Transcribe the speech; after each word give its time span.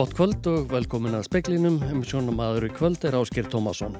Gott 0.00 0.14
kvöld 0.16 0.46
og 0.48 0.70
velkomin 0.70 1.12
að 1.12 1.26
speklinum. 1.26 1.74
Um 1.92 1.98
sjónum 2.00 2.38
aður 2.40 2.64
í 2.64 2.72
kvöld 2.72 3.02
er 3.04 3.18
Ásker 3.18 3.44
Tómasson. 3.52 3.98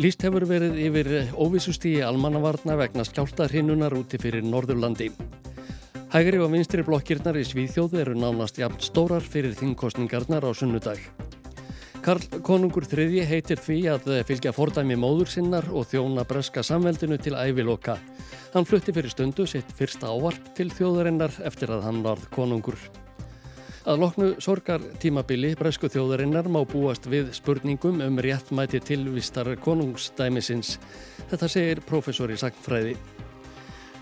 Lýst 0.00 0.22
hefur 0.24 0.46
verið 0.48 0.78
yfir 0.80 1.08
óvissusti 1.36 1.90
í 1.98 2.04
almannavarna 2.06 2.72
vegna 2.80 3.04
skjáltaðrinnunar 3.04 3.92
úti 3.98 4.16
fyrir 4.22 4.46
Norðurlandi. 4.48 5.10
Hægri 6.14 6.40
og 6.40 6.54
vinstri 6.54 6.86
blokkirnar 6.86 7.36
í 7.36 7.42
Svíþjóð 7.44 7.98
eru 8.00 8.14
nánast 8.16 8.56
jafn 8.62 8.80
stórar 8.80 9.26
fyrir 9.34 9.52
þingkostningarnar 9.58 10.46
á 10.48 10.56
sunnudag. 10.56 11.02
Karl 12.00 12.40
Konungur 12.46 12.86
III 12.88 13.26
heitir 13.28 13.60
því 13.60 13.76
að 13.92 14.08
fylgja 14.30 14.54
fordæmi 14.56 14.96
móður 14.96 15.34
sinnar 15.34 15.68
og 15.68 15.84
þjóna 15.90 16.24
breska 16.24 16.64
samveldinu 16.64 17.20
til 17.20 17.34
æviloka. 17.36 17.98
Hann 18.54 18.64
flutti 18.64 18.96
fyrir 18.96 19.12
stundu 19.12 19.44
sitt 19.44 19.68
fyrsta 19.76 20.08
ávarp 20.08 20.48
til 20.56 20.70
þjóðarinnar 20.72 21.42
eftir 21.44 21.76
að 21.76 21.84
hann 21.90 22.00
varð 22.08 22.24
konungur. 22.32 22.80
Að 23.86 24.00
loknu 24.02 24.28
sorgartímabili 24.42 25.52
bresku 25.58 25.90
þjóðarinnar 25.92 26.48
má 26.50 26.62
búast 26.66 27.06
við 27.06 27.30
spurningum 27.36 28.02
um 28.02 28.18
réttmæti 28.18 28.80
tilvistar 28.82 29.52
konungsdæmisins. 29.62 30.76
Þetta 31.30 31.48
segir 31.52 31.84
professor 31.86 32.32
í 32.32 32.40
sagnfræði. 32.40 32.96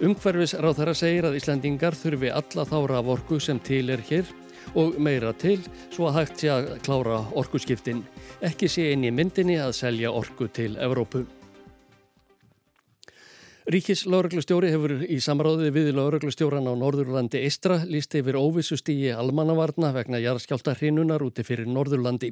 Umhverfis 0.06 0.56
ráð 0.60 0.80
þar 0.80 0.92
að 0.92 1.00
segir 1.00 1.28
að 1.28 1.38
Íslandingar 1.38 1.96
þurfi 1.96 2.32
alla 2.32 2.66
þára 2.68 3.00
af 3.00 3.14
orku 3.16 3.40
sem 3.40 3.60
til 3.60 3.86
er 3.92 4.02
hér 4.08 4.32
og 4.74 4.98
meira 5.00 5.32
til 5.36 5.60
svo 5.95 6.10
að 6.10 6.20
hægt 6.20 6.42
sé 6.42 6.52
að 6.52 6.68
klára 6.84 7.22
orkuskiptin. 7.36 8.04
Ekki 8.45 8.68
sé 8.68 8.90
inn 8.92 9.06
í 9.08 9.14
myndinni 9.14 9.60
að 9.60 9.76
selja 9.78 10.12
orku 10.12 10.48
til 10.52 10.76
Evrópu. 10.76 11.24
Ríkis 13.66 14.04
lauruglustjóri 14.06 14.68
hefur 14.70 14.92
í 15.10 15.16
samráði 15.18 15.72
við 15.74 15.88
lauruglustjóran 15.96 16.68
á 16.70 16.74
Norðurlandi 16.78 17.40
Eistra 17.42 17.80
líst 17.82 18.12
yfir 18.14 18.36
óvissustígi 18.38 19.08
almannavarna 19.10 19.88
vegna 19.90 20.20
jarðskjálta 20.23 20.76
hrinunar 20.78 21.24
úti 21.26 21.42
fyrir 21.42 21.66
Norðurlandi. 21.66 22.30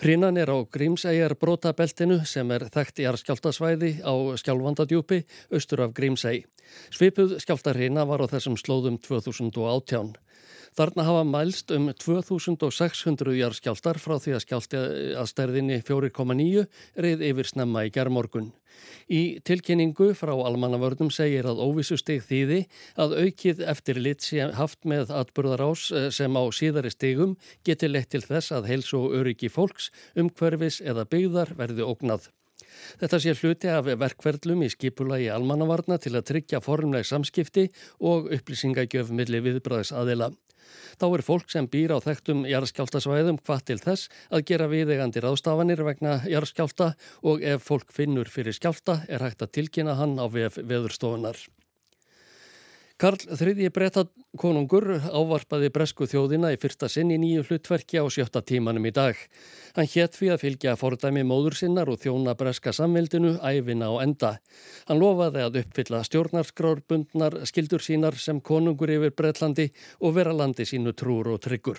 Hrinan 0.00 0.40
er 0.40 0.48
á 0.48 0.56
Grímsæjar 0.64 1.34
brotabeltinu 1.36 2.22
sem 2.24 2.48
er 2.56 2.64
þekkt 2.72 3.02
jarðskjáltasvæði 3.04 3.90
á 4.00 4.14
skjálfandadjúpi 4.40 5.20
austur 5.52 5.84
af 5.84 5.92
Grímsæj. 5.92 6.46
Svipuð 6.96 7.36
skjáltarhina 7.44 8.08
var 8.08 8.24
á 8.24 8.32
þessum 8.32 8.56
slóðum 8.56 8.96
2018. 9.04 10.14
Þarna 10.76 11.06
hafa 11.08 11.24
mælst 11.28 11.72
um 11.74 11.88
2600 11.92 13.36
jarðskjáltar 13.38 14.00
frá 14.02 14.16
því 14.20 14.36
að 14.36 14.44
skjálti 14.44 14.80
að 15.18 15.30
stærðinni 15.32 15.80
4,9 15.86 16.66
reið 16.98 17.26
yfir 17.30 17.48
snemma 17.48 17.86
í 17.86 17.92
gerðmorgun. 17.94 18.50
Í 19.08 19.40
tilkynningu 19.48 20.12
frá 20.18 20.34
almannavörnum 20.36 21.10
segir 21.14 21.48
að 21.48 21.62
óvissustig 21.64 22.22
þýði 22.28 22.60
að 23.00 23.16
aukið 23.24 23.62
eftir 23.72 24.00
lit 24.04 24.24
sem 24.26 24.52
haft 24.54 24.84
með 24.88 25.12
atburðarás 25.16 25.88
eh, 25.90 26.08
sem 26.14 26.36
á 26.36 26.42
síðari 26.54 26.92
stigum 26.94 27.36
geti 27.66 27.90
lett 27.90 28.12
til 28.12 28.22
þess 28.24 28.52
að 28.54 28.68
heils 28.70 28.92
og 28.94 29.14
öryggi 29.18 29.50
fólks, 29.52 29.90
umhverfis 30.18 30.82
eða 30.84 31.08
byggðar 31.08 31.56
verði 31.58 31.88
ógnað. 31.88 32.28
Þetta 33.00 33.20
sé 33.22 33.34
hluti 33.38 33.70
af 33.72 33.88
verkverðlum 33.88 34.64
í 34.66 34.70
skipula 34.72 35.18
í 35.22 35.28
almannavarna 35.32 35.98
til 36.02 36.14
að 36.18 36.26
tryggja 36.32 36.60
formleg 36.62 37.06
samskipti 37.08 37.68
og 38.04 38.28
upplýsingagjöf 38.36 39.10
millir 39.14 39.44
viðbræðis 39.46 39.94
aðila. 39.96 40.30
Þá 41.00 41.06
er 41.08 41.24
fólk 41.26 41.52
sem 41.52 41.68
býr 41.70 41.94
á 41.94 41.98
þekktum 42.04 42.46
jarðskjáltasvæðum 42.48 43.42
hvað 43.44 43.66
til 43.70 43.78
þess 43.82 44.08
að 44.30 44.46
gera 44.50 44.70
viðegandi 44.72 45.24
ráðstafanir 45.24 45.84
vegna 45.86 46.18
jarðskjálta 46.28 46.92
og 47.22 47.44
ef 47.44 47.68
fólk 47.68 47.94
finnur 47.94 48.30
fyrir 48.32 48.56
skjálta 48.56 49.02
er 49.08 49.24
hægt 49.26 49.44
að 49.44 49.54
tilkynna 49.58 49.98
hann 49.98 50.18
á 50.20 50.26
veðurstofunar. 50.28 51.38
Karl 52.98 53.20
III 53.30 53.68
breytakonungur 53.70 54.88
ávarpaði 55.14 55.68
bresku 55.70 56.08
þjóðina 56.10 56.48
í 56.50 56.56
fyrsta 56.58 56.88
sinn 56.90 57.12
í 57.14 57.18
nýju 57.22 57.44
hlutverki 57.46 58.00
á 58.02 58.04
sjötta 58.10 58.42
tímanum 58.42 58.88
í 58.90 58.90
dag. 58.90 59.14
Hann 59.76 59.86
hétt 59.92 60.18
fyrir 60.18 60.34
að 60.34 60.42
fylgja 60.42 60.74
fordæmi 60.80 61.22
móður 61.22 61.54
sinnar 61.60 61.92
og 61.92 62.00
þjóna 62.02 62.34
breska 62.40 62.74
samveldinu 62.74 63.36
æfina 63.38 63.92
á 63.94 64.02
enda. 64.02 64.32
Hann 64.90 64.98
lofaði 64.98 65.46
að 65.46 65.60
uppfylla 65.62 66.02
stjórnarskrárbundnar 66.10 67.38
skildur 67.46 67.86
sínar 67.86 68.18
sem 68.18 68.42
konungur 68.42 68.90
yfir 68.90 69.14
Breitlandi 69.14 69.70
og 70.02 70.18
vera 70.18 70.34
landi 70.34 70.66
sínu 70.66 70.90
trúr 70.98 71.36
og 71.36 71.44
tryggur. 71.46 71.78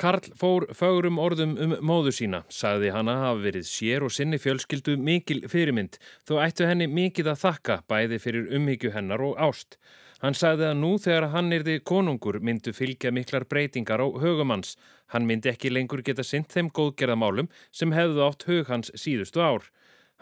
Karl 0.00 0.32
fór 0.34 0.66
fögurum 0.74 1.18
orðum 1.20 1.52
um 1.60 1.74
móðu 1.84 2.12
sína, 2.16 2.42
sagði 2.50 2.92
hana 2.94 3.18
hafa 3.20 3.42
verið 3.44 3.66
sér 3.68 4.06
og 4.06 4.12
sinni 4.14 4.38
fjölskyldu 4.40 4.96
mikil 4.98 5.42
fyrirmynd, 5.52 5.98
þó 6.26 6.38
ættu 6.46 6.66
henni 6.66 6.88
mikið 6.88 7.32
að 7.34 7.42
þakka 7.42 7.76
bæði 7.92 8.18
fyrir 8.24 8.48
umhyggju 8.56 8.94
hennar 8.96 9.22
og 9.22 9.36
ást. 9.38 9.76
Hann 10.22 10.38
sagði 10.38 10.68
að 10.70 10.76
nú 10.78 10.90
þegar 11.02 11.28
hann 11.34 11.52
erði 11.54 11.80
konungur 11.82 12.36
myndu 12.46 12.72
fylgja 12.74 13.10
miklar 13.10 13.44
breytingar 13.50 14.02
á 14.02 14.06
högumanns. 14.22 14.76
Hann 15.10 15.26
myndi 15.26 15.50
ekki 15.50 15.72
lengur 15.72 16.02
geta 16.06 16.22
synt 16.22 16.54
þeim 16.54 16.70
góðgerðamálum 16.70 17.50
sem 17.74 17.90
hefðu 17.92 18.22
átt 18.28 18.46
hug 18.46 18.70
hans 18.70 18.92
síðustu 18.94 19.42
ár. 19.42 19.66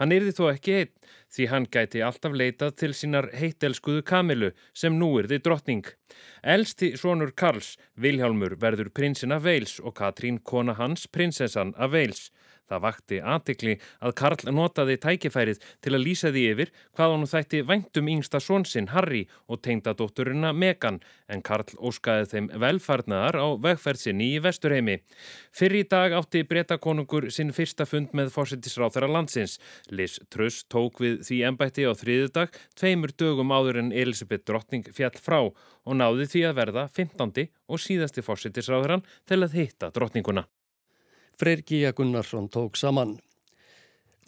Hann 0.00 0.15
yrði 0.16 0.33
þó 0.33 0.47
ekki 0.49 0.77
einn 0.78 0.93
því 1.31 1.47
hann 1.53 1.66
gæti 1.77 2.00
alltaf 2.03 2.33
leitað 2.33 2.77
til 2.81 2.94
sínar 2.97 3.28
heitelskuðu 3.37 4.03
Kamilu 4.09 4.49
sem 4.72 4.97
nú 4.97 5.11
yrði 5.21 5.38
drottning. 5.44 5.84
Elsti 6.41 6.94
svonur 6.97 7.34
Karls, 7.37 7.75
Vilhjálmur, 8.00 8.56
verður 8.62 8.88
prinsinn 8.97 9.37
af 9.37 9.44
Veils 9.44 9.77
og 9.84 9.99
Katrín 10.00 10.41
kona 10.41 10.78
hans 10.81 11.05
prinsessan 11.06 11.75
af 11.77 11.93
Veils. 11.93 12.31
Það 12.70 12.82
vakti 12.84 13.19
aðtikli 13.19 13.76
að 13.98 14.14
Karl 14.20 14.53
notaði 14.54 14.97
tækifærið 15.03 15.62
til 15.82 15.94
að 15.97 16.04
lýsa 16.04 16.31
því 16.31 16.44
yfir 16.53 16.72
hvað 16.94 17.14
hann 17.14 17.31
þætti 17.32 17.62
væntum 17.66 18.10
yngsta 18.12 18.41
svonsinn 18.42 18.91
Harry 18.94 19.25
og 19.50 19.62
tengdadótturina 19.64 20.53
Megan 20.54 21.00
en 21.31 21.42
Karl 21.47 21.75
óskaði 21.76 22.28
þeim 22.31 22.50
velfarnaðar 22.62 23.41
á 23.42 23.47
vegferðsinni 23.66 24.31
í 24.36 24.42
Vesturheimi. 24.44 25.00
Fyrir 25.50 25.82
í 25.82 25.88
dag 25.91 26.14
átti 26.14 26.44
breytakonungur 26.47 27.26
sinn 27.34 27.50
fyrsta 27.56 27.88
fund 27.91 28.14
með 28.14 28.31
fórsettisráþara 28.36 29.10
landsins. 29.10 29.58
Liz 29.91 30.20
Truss 30.31 30.62
tók 30.70 31.02
við 31.02 31.20
því 31.26 31.42
ennbætti 31.50 31.88
á 31.91 31.92
þriðudag 31.98 32.54
tveimur 32.78 33.14
dögum 33.19 33.50
áður 33.50 33.82
en 33.82 33.91
Elisabeth 33.91 34.47
Drottning 34.47 34.87
fjall 34.94 35.16
frá 35.19 35.41
og 35.50 35.98
náði 35.98 36.28
því 36.31 36.47
að 36.47 36.56
verða 36.62 36.87
15. 36.94 37.50
og 37.70 37.82
síðasti 37.82 38.25
fórsettisráþaran 38.26 39.06
til 39.26 39.42
að 39.42 39.58
hitta 39.58 39.91
drottninguna. 39.94 40.47
Freyr 41.41 41.62
Gíja 41.65 41.93
Gunnarsson 41.97 42.51
tók 42.53 42.77
saman. 42.77 43.15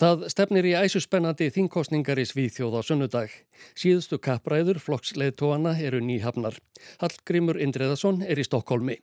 Það 0.01 0.23
stefnir 0.33 0.65
í 0.65 0.71
æsuspennandi 0.73 1.51
þingkostningar 1.53 2.17
í 2.17 2.25
Svíþjóð 2.25 2.79
á 2.79 2.81
sunnudag. 2.89 3.35
Síðustu 3.77 4.17
kappræður 4.17 4.81
flokksleðtóana 4.81 5.75
eru 5.85 6.01
nýhafnar. 6.01 6.57
Hallgrimur 7.03 7.61
Indreðarsson 7.61 8.25
er 8.25 8.41
í 8.41 8.47
Stokkólmi. 8.49 8.97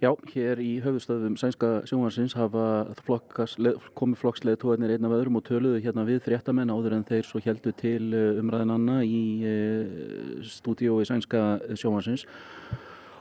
Já, 0.00 0.14
hér 0.32 0.64
í 0.64 0.78
höfustöðum 0.80 1.36
sænska 1.36 1.82
sjónvarsins 1.90 2.38
hafa 2.38 2.64
flokkas, 3.04 3.58
komið 3.98 4.22
flokksleðtóanir 4.22 4.96
einn 4.96 5.08
af 5.10 5.18
öðrum 5.18 5.42
og 5.42 5.44
töluðu 5.44 5.82
hérna 5.84 6.08
við 6.08 6.22
fréttamenn 6.24 6.72
áður 6.72 6.96
en 6.96 7.08
þeir 7.08 7.28
svo 7.28 7.42
heldu 7.44 7.74
til 7.76 8.14
eh, 8.14 8.38
umræðinanna 8.40 9.02
í 9.04 9.22
eh, 9.44 10.44
stúdiói 10.46 11.02
sænska 11.04 11.58
sjónvarsins 11.74 12.24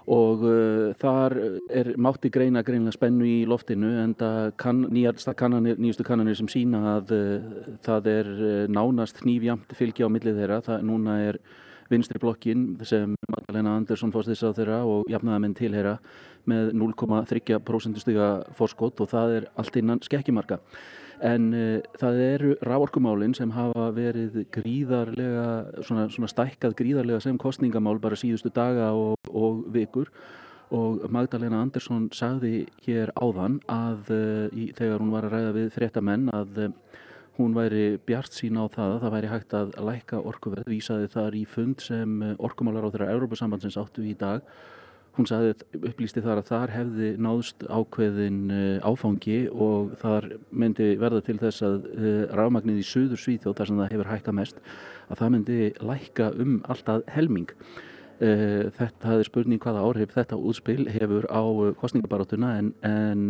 og 0.08 0.44
uh, 0.48 0.96
þar 1.02 1.36
er 1.68 1.90
mátti 2.00 2.32
greina 2.32 2.64
greinlega 2.64 2.96
spennu 2.96 3.28
í 3.28 3.38
loftinu 3.50 3.90
en 4.04 4.14
það 4.16 4.52
kann, 4.62 4.84
kannanir, 5.36 5.80
nýjustu 5.82 6.06
kannanir 6.08 6.38
sem 6.40 6.50
sína 6.52 6.84
að 6.96 7.14
uh, 7.16 7.48
það 7.84 8.12
er 8.14 8.30
uh, 8.38 8.60
nánast 8.72 9.20
hnífjamt 9.26 9.76
fylgi 9.76 10.08
á 10.08 10.10
millið 10.12 10.40
þeirra, 10.40 10.62
það 10.64 10.86
núna 10.88 11.18
er 11.28 11.42
vinstri 11.92 12.20
blokkin 12.20 12.70
sem 12.88 13.16
Magdalena 13.32 13.76
Andersson 13.80 14.12
fórst 14.16 14.32
þess 14.32 14.48
að 14.48 14.62
þeirra 14.62 14.80
og 14.88 15.12
jafnaðamenn 15.12 15.56
til 15.58 15.74
þeirra 15.76 15.98
með 16.48 16.72
0,3% 16.80 18.00
stiga 18.04 18.30
fórskott 18.56 19.04
og 19.04 19.12
það 19.12 19.36
er 19.42 19.50
allt 19.60 19.80
innan 19.80 20.04
skekkjumarka 20.04 20.62
en 21.26 21.48
uh, 21.56 21.78
það 22.00 22.20
eru 22.24 22.52
ráorkumálinn 22.66 23.36
sem 23.38 23.52
hafa 23.56 23.90
verið 23.96 24.44
gríðarlega, 24.54 25.48
svona, 25.88 26.08
svona 26.14 26.30
stækkað 26.32 26.76
gríðarlega 26.82 27.24
sem 27.24 27.40
kostningamál 27.42 27.98
bara 28.04 28.20
síðustu 28.20 28.52
daga 28.54 28.92
og, 28.96 29.18
og 29.32 29.66
vikur. 29.74 30.12
Og 30.76 31.06
Magdalena 31.14 31.62
Andersson 31.64 32.10
sagði 32.12 32.66
hér 32.84 33.14
áðan 33.16 33.62
að 33.72 34.12
uh, 34.12 34.48
í, 34.52 34.72
þegar 34.78 35.04
hún 35.04 35.14
var 35.16 35.28
að 35.28 35.38
ræða 35.38 35.54
við 35.56 35.70
fréttamenn 35.78 36.32
að 36.36 36.64
uh, 36.66 36.72
hún 37.38 37.54
væri 37.56 37.86
bjart 38.04 38.34
sína 38.34 38.66
á 38.66 38.74
það 38.74 38.96
að 38.96 39.04
það 39.04 39.14
væri 39.16 39.30
hægt 39.32 39.54
að 39.56 39.76
læka 39.88 40.24
orkuverð, 40.26 40.72
vísaði 40.72 41.12
þar 41.14 41.38
í 41.38 41.46
fund 41.48 41.84
sem 41.86 42.18
orkumálar 42.42 42.90
á 42.90 42.92
þeirra 42.92 43.12
Európa-sambandsins 43.14 43.78
áttu 43.78 44.04
í 44.10 44.16
dag 44.18 44.42
Hún 45.18 45.26
sagði, 45.26 45.56
upplýsti 45.80 46.22
þar 46.22 46.44
að 46.44 46.50
þar 46.52 46.72
hefði 46.76 47.08
náðst 47.26 47.64
ákveðin 47.66 48.52
eh, 48.54 48.86
áfangi 48.86 49.38
og 49.50 49.96
þar 49.98 50.28
myndi 50.54 50.92
verða 51.02 51.24
til 51.26 51.40
þess 51.42 51.66
að 51.66 51.88
eh, 51.96 52.20
rafmagnið 52.38 52.84
í 52.84 52.86
söður 52.86 53.24
Svíþjóð, 53.24 53.56
þar 53.58 53.70
sem 53.72 53.82
það 53.82 53.96
hefur 53.96 54.12
hækka 54.12 54.36
mest, 54.38 54.62
að 55.10 55.24
það 55.24 55.34
myndi 55.34 55.58
lækka 55.90 56.30
um 56.44 56.54
alltaf 56.70 57.10
helming. 57.16 57.50
Eh, 58.22 58.70
þetta 58.78 59.10
hefði 59.10 59.26
spurning 59.32 59.66
hvaða 59.66 59.88
áhrif 59.90 60.14
þetta 60.14 60.38
útspil 60.52 60.86
hefur 60.94 61.26
á 61.34 61.42
kostningabarátuna 61.82 62.54
en, 62.62 62.72
en, 62.86 63.28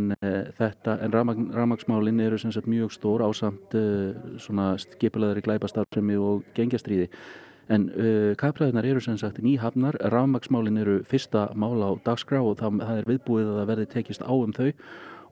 þetta, 0.59 0.99
en 1.03 1.15
rafmagn, 1.15 1.49
rafmagnsmálinn 1.55 2.23
eru 2.27 2.39
sem 2.43 2.51
sagt 2.55 2.67
mjög 2.71 2.91
stór 2.95 3.23
á 3.23 3.31
samt 3.35 3.75
skipilaðari 4.83 5.43
glæpastarfsemi 5.47 6.19
og 6.19 6.47
gengjastriði 6.55 7.07
En 7.73 7.89
uh, 7.91 8.31
kapræðinar 8.39 8.87
eru 8.87 9.03
sem 9.03 9.17
sagt 9.19 9.41
nýhafnar, 9.43 9.97
rafmagsmálin 10.13 10.79
eru 10.79 11.01
fyrsta 11.07 11.49
mál 11.55 11.83
á 11.83 11.91
dagskrá 12.05 12.39
og 12.39 12.57
það, 12.61 12.81
það 12.87 13.01
er 13.01 13.11
viðbúið 13.11 13.51
að 13.51 13.59
það 13.59 13.69
verði 13.73 13.87
tekist 13.93 14.23
á 14.23 14.31
um 14.31 14.55
þau 14.55 14.71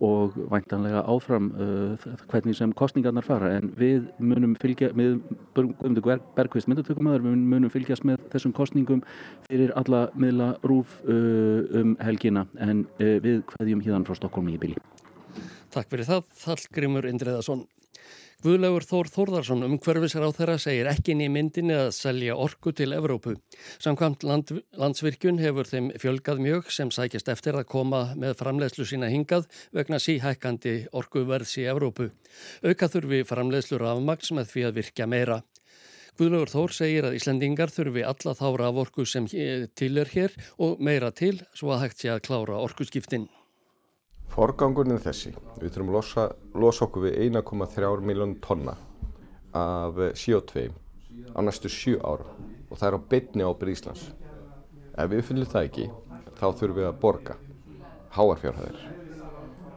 og 0.03 0.33
væntanlega 0.51 1.05
áfram 1.07 1.45
uh, 1.55 2.07
hvernig 2.27 2.57
sem 2.57 2.73
kostningarnar 2.75 3.23
fara. 3.23 3.53
En 3.55 3.71
við 3.79 4.09
munum 4.19 4.57
fylgja 4.59 4.91
Guðmundur 4.91 6.19
Bergqvist 6.35 6.67
myndutökumöður 6.67 7.23
við 7.23 7.45
munum 7.53 7.71
fylgjast 7.71 8.03
með 8.07 8.25
þessum 8.33 8.55
kostningum 8.55 9.05
fyrir 9.47 9.71
alla 9.79 10.09
miðla 10.19 10.55
rúf 10.67 10.99
uh, 11.07 11.63
um 11.79 11.95
helgina. 12.03 12.45
En 12.59 12.83
uh, 12.99 13.15
við 13.23 13.45
hvaðjum 13.53 13.85
híðan 13.85 14.07
frá 14.07 14.19
Stokkólmi 14.19 14.57
í 14.57 14.61
bíli 14.61 14.79
Takk 15.75 15.89
fyrir 15.91 16.07
það, 16.07 16.27
Þallgrimur 16.39 17.07
Indriðarsson 17.09 17.65
Guðlegur 18.43 18.83
Þór 18.83 19.07
Þórðarsson 19.13 19.63
umhverfisar 19.65 20.25
á 20.27 20.29
þeirra 20.35 20.55
segir 20.59 20.89
ekki 20.91 21.15
í 21.15 21.29
myndinni 21.31 21.73
að 21.77 21.93
selja 21.95 22.35
orku 22.35 22.73
til 22.75 22.91
Evrópu. 22.93 23.37
Samkvæmt 23.79 24.25
land, 24.27 24.51
landsvirkjun 24.75 25.39
hefur 25.39 25.69
þeim 25.69 25.87
fjölgað 26.01 26.41
mjög 26.43 26.67
sem 26.75 26.91
sækist 26.91 27.31
eftir 27.31 27.55
að 27.55 27.69
koma 27.71 28.01
með 28.19 28.35
framleiðslu 28.41 28.85
sína 28.89 29.09
hingað 29.13 29.47
vegna 29.73 30.01
síhækkandi 30.03 30.75
orkuverðs 30.91 31.55
í 31.63 31.65
Evrópu. 31.71 32.09
Auka 32.65 32.91
þurfi 32.91 33.23
framleiðslu 33.31 33.79
rafmaks 33.81 34.33
með 34.35 34.51
því 34.51 34.67
að 34.67 34.77
virkja 34.81 35.09
meira. 35.09 35.39
Guðlegur 36.19 36.51
Þór 36.51 36.75
segir 36.75 37.07
að 37.07 37.17
Íslandingar 37.17 37.71
þurfi 37.71 38.03
alla 38.07 38.35
þá 38.35 38.45
raforku 38.61 39.07
sem 39.07 39.25
til 39.27 39.95
er 39.99 40.11
hér 40.11 40.37
og 40.59 40.83
meira 40.83 41.09
til 41.15 41.39
svo 41.55 41.73
að 41.75 41.87
hægt 41.87 42.03
sé 42.03 42.13
að 42.13 42.23
klára 42.29 42.61
orkuskiptinn. 42.67 43.27
Forgangurinn 44.35 44.97
er 44.97 44.99
þessi. 44.99 45.29
Við 45.61 45.69
þurfum 45.71 45.91
að 45.93 45.95
losa, 45.95 46.23
losa 46.59 46.85
okkur 46.89 47.05
við 47.05 47.13
1,3 47.29 48.01
miljón 48.03 48.33
tonna 48.43 48.73
af 49.55 50.01
CO2 50.19 50.65
á 51.31 51.39
næstu 51.39 51.71
7 51.71 52.01
ára 52.03 52.27
og 52.67 52.75
það 52.75 52.87
er 52.89 52.97
á 52.99 53.07
bytni 53.13 53.45
ábyrð 53.47 53.71
Íslands. 53.71 54.03
Ef 54.91 55.07
við 55.11 55.23
finnum 55.29 55.47
það 55.47 55.69
ekki, 55.69 55.87
þá 56.35 56.45
þurfum 56.51 56.79
við 56.81 56.89
að 56.89 56.99
borga 57.05 57.37
háarfjárhæðir. 58.17 58.83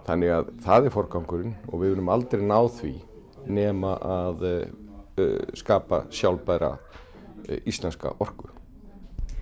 Þannig 0.09 0.35
að 0.35 0.53
það 0.67 0.89
er 0.89 0.95
forgangurinn 0.97 1.57
og 1.69 1.79
við 1.79 1.95
viljum 1.95 2.13
aldrei 2.17 2.43
ná 2.43 2.59
því 2.81 2.95
nema 3.47 3.95
að 4.03 4.47
uh, 4.51 5.49
skapa 5.55 6.09
sjálfbæra 6.11 6.75
uh, 6.75 7.59
íslenska 7.63 8.17
orgu. 8.19 8.51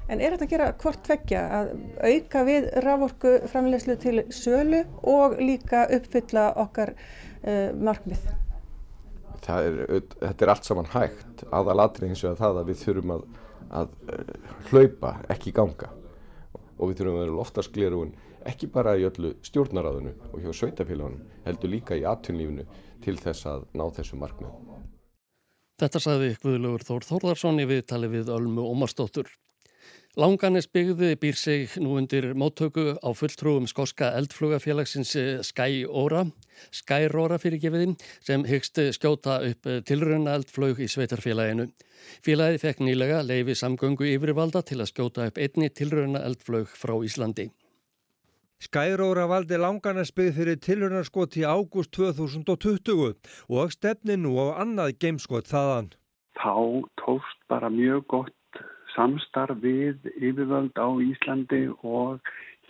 En 0.07 0.21
er 0.23 0.35
þetta 0.35 0.47
að 0.47 0.53
gera 0.53 0.67
hvort 0.83 1.01
tveggja 1.07 1.43
að 1.59 1.71
auka 2.07 2.43
við 2.47 2.69
raforku 2.85 3.33
framlegslu 3.51 3.97
til 4.03 4.17
sölu 4.35 4.85
og 5.03 5.39
líka 5.43 5.87
uppfylla 5.97 6.51
okkar 6.63 6.95
uh, 6.95 7.73
markmið? 7.75 8.29
Er, 9.47 9.83
þetta 10.19 10.43
er 10.43 10.51
allt 10.51 10.67
saman 10.67 10.89
hægt 10.91 11.45
aðalatri 11.55 12.09
eins 12.11 12.25
og 12.25 12.33
að 12.33 12.41
það 12.41 12.61
að 12.61 12.71
við 12.71 12.81
þurfum 12.83 13.13
að, 13.15 13.27
að 13.79 13.93
hlaupa, 14.71 15.13
ekki 15.31 15.53
ganga 15.55 15.91
og 16.77 16.91
við 16.91 16.97
þurfum 16.99 17.19
að 17.19 17.23
vera 17.23 17.37
loftast 17.37 17.75
glerugun 17.75 18.17
ekki 18.51 18.69
bara 18.73 18.95
í 18.99 19.05
öllu 19.07 19.35
stjórnaráðinu 19.47 20.13
og 20.33 20.43
hjá 20.43 20.53
sveitafélagunum, 20.55 21.23
heldur 21.47 21.73
líka 21.73 21.99
í 21.99 22.05
atvinnlífinu 22.07 22.67
til 23.05 23.17
þess 23.21 23.49
að 23.51 23.67
ná 23.77 23.85
þessu 23.97 24.19
markmið. 24.21 24.55
Þetta 25.77 26.01
sagði 26.01 26.31
Guðlugur 26.41 26.85
Þór 26.87 27.05
Þórðarsson 27.11 27.61
í 27.61 27.67
viðtali 27.69 28.09
við 28.13 28.31
Ölmu 28.33 28.65
Ómarsdóttur. 28.65 29.29
Langanes 30.17 30.65
byggði 30.73 31.11
býr 31.21 31.37
sig 31.37 31.75
nú 31.77 31.99
undir 32.01 32.31
móttöku 32.41 32.95
á 32.97 33.09
fulltrúum 33.13 33.67
skoska 33.69 34.15
eldflugafélagsins 34.17 35.11
eh, 35.21 35.43
Skæóra, 35.45 36.23
Skæróra 36.73 37.37
fyrir 37.37 37.61
gefiðin 37.61 37.93
sem 38.25 38.47
hyggst 38.49 38.81
skjóta 38.97 39.43
upp 39.45 39.69
eh, 39.69 39.83
tilröna 39.85 40.39
eldflug 40.39 40.81
í 40.81 40.89
sveitarfélaginu. 40.89 41.67
Félagið 42.25 42.65
fekk 42.65 42.81
nýlega 42.87 43.19
leifi 43.29 43.59
samgöngu 43.61 44.09
yfirvalda 44.15 44.63
til 44.65 44.79
að 44.81 44.89
skjóta 44.95 45.27
upp 45.29 45.37
einni 45.37 45.69
tilröna 45.69 46.25
eldflug 46.25 46.73
frá 46.73 46.95
Íslandi. 47.05 47.51
Skæróra 48.65 49.29
valdi 49.29 49.61
Langanesbyggð 49.61 50.41
fyrir 50.41 50.59
tilhörnarskot 50.65 51.37
í 51.37 51.45
ágúst 51.45 51.93
2020 51.93 53.13
og 53.53 53.77
stefni 53.77 54.17
nú 54.17 54.33
á 54.41 54.65
annað 54.65 54.97
geimskot 54.97 55.53
þaðan. 55.53 55.93
Þá 56.41 56.57
tóst 57.05 57.45
bara 57.53 57.69
mjög 57.69 58.09
gott 58.09 58.33
samstarf 58.97 59.63
við 59.63 60.11
yfirvöld 60.17 60.77
á 60.81 60.89
Íslandi 61.05 61.67
og 61.85 62.21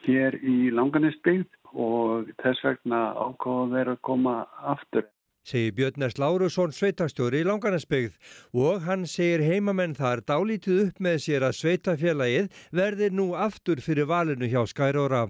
hér 0.07 0.37
í 0.43 0.71
Langanisbygd 0.75 1.51
og 1.73 2.33
þess 2.43 2.65
vegna 2.65 3.13
ákváða 3.15 3.71
þeir 3.75 3.93
að 3.95 4.03
koma 4.09 4.35
aftur. 4.75 5.07
Segir 5.47 5.75
Björnars 5.79 6.17
Lárusson 6.19 6.73
sveitastjóri 6.75 7.45
í 7.45 7.47
Langanisbygð 7.47 8.17
og 8.59 8.83
hann 8.89 9.07
segir 9.07 9.45
heimamenn 9.47 9.95
þar 9.95 10.25
dálítið 10.27 10.81
upp 10.89 11.03
með 11.07 11.21
sér 11.23 11.47
að 11.47 11.59
sveitafélagið 11.61 12.63
verðir 12.75 13.15
nú 13.15 13.29
aftur 13.39 13.83
fyrir 13.85 14.11
valinu 14.11 14.51
hjá 14.51 14.65
Skæróra. 14.67 15.29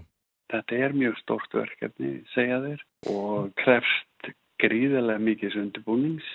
Þetta 0.48 0.78
er 0.86 0.94
mjög 0.96 1.18
stort 1.20 1.56
verkefni, 1.58 2.12
segja 2.32 2.62
þeir, 2.62 2.82
og 3.12 3.52
krefst 3.60 4.15
gríðarlega 4.62 5.22
mikið 5.28 5.58
undirbúnings 5.62 6.28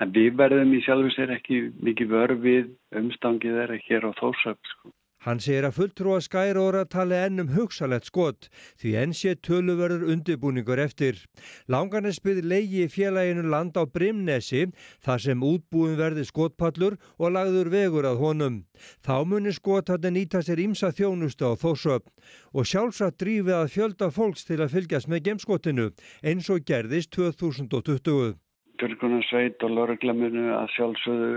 en 0.00 0.12
við 0.16 0.36
verðum 0.40 0.74
í 0.76 0.82
sjálfu 0.84 1.12
sér 1.14 1.34
ekki 1.36 1.62
mikið 1.88 2.12
vörfið 2.14 2.70
umstangið 3.02 3.60
ekki 3.64 3.80
hér 3.88 4.08
á 4.08 4.10
þórsöp 4.20 4.72
sko. 4.72 4.95
Hann 5.26 5.40
segir 5.42 5.64
að 5.66 5.74
fulltrúa 5.80 6.20
skæróra 6.22 6.84
tali 6.86 7.16
ennum 7.18 7.48
hugsalett 7.50 8.06
skot 8.06 8.46
því 8.78 8.92
enn 9.00 9.14
sé 9.18 9.32
töluverður 9.42 10.04
undirbúningur 10.12 10.78
eftir. 10.78 11.18
Langarnesbyð 11.66 12.44
leiði 12.46 12.84
félaginu 12.94 13.42
land 13.50 13.74
á 13.74 13.82
Brimnesi 13.90 14.68
þar 15.02 15.24
sem 15.24 15.42
útbúin 15.42 15.98
verði 15.98 16.22
skotpallur 16.28 16.94
og 17.18 17.34
lagður 17.34 17.72
vegur 17.74 18.06
að 18.06 18.22
honum. 18.22 18.60
Þá 19.02 19.26
munir 19.26 19.58
skotatni 19.58 20.14
nýta 20.14 20.44
sér 20.46 20.62
ímsa 20.62 20.92
þjónustu 20.94 21.50
á 21.50 21.58
þósöp 21.58 22.06
og 22.54 22.70
sjálfsagt 22.70 23.18
drífið 23.18 23.58
að 23.58 23.74
fjölda 23.74 24.12
fólks 24.14 24.46
til 24.46 24.62
að 24.62 24.78
fylgjast 24.78 25.10
með 25.10 25.26
gemskotinu 25.32 25.90
eins 26.22 26.54
og 26.54 26.62
gerðist 26.70 27.10
2020. 27.18 28.38
Björgunarsveit 28.78 29.58
og 29.66 29.74
lauruglaminu 29.74 30.52
að 30.54 30.70
sjálfsögðu 30.78 31.34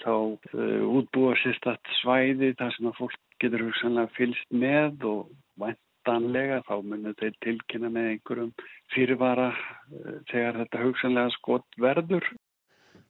þá 0.00 0.12
uh, 0.14 0.98
útbúa 1.00 1.36
sérstatt 1.42 1.94
svæði 2.00 2.54
þar 2.56 2.74
sem 2.76 2.88
að 2.90 2.98
fólk 3.00 3.22
getur 3.42 3.66
hugsanlega 3.66 4.12
fylst 4.16 4.48
með 4.50 5.06
og 5.10 5.28
væntanlega 5.60 6.62
þá 6.68 6.74
munir 6.82 7.16
þeir 7.20 7.36
tilkynna 7.44 7.92
með 7.92 8.10
einhverjum 8.14 8.52
fyrirvara 8.94 9.50
uh, 9.52 10.18
þegar 10.30 10.62
þetta 10.62 10.84
hugsanlega 10.84 11.34
skott 11.36 11.80
verður. 11.80 12.30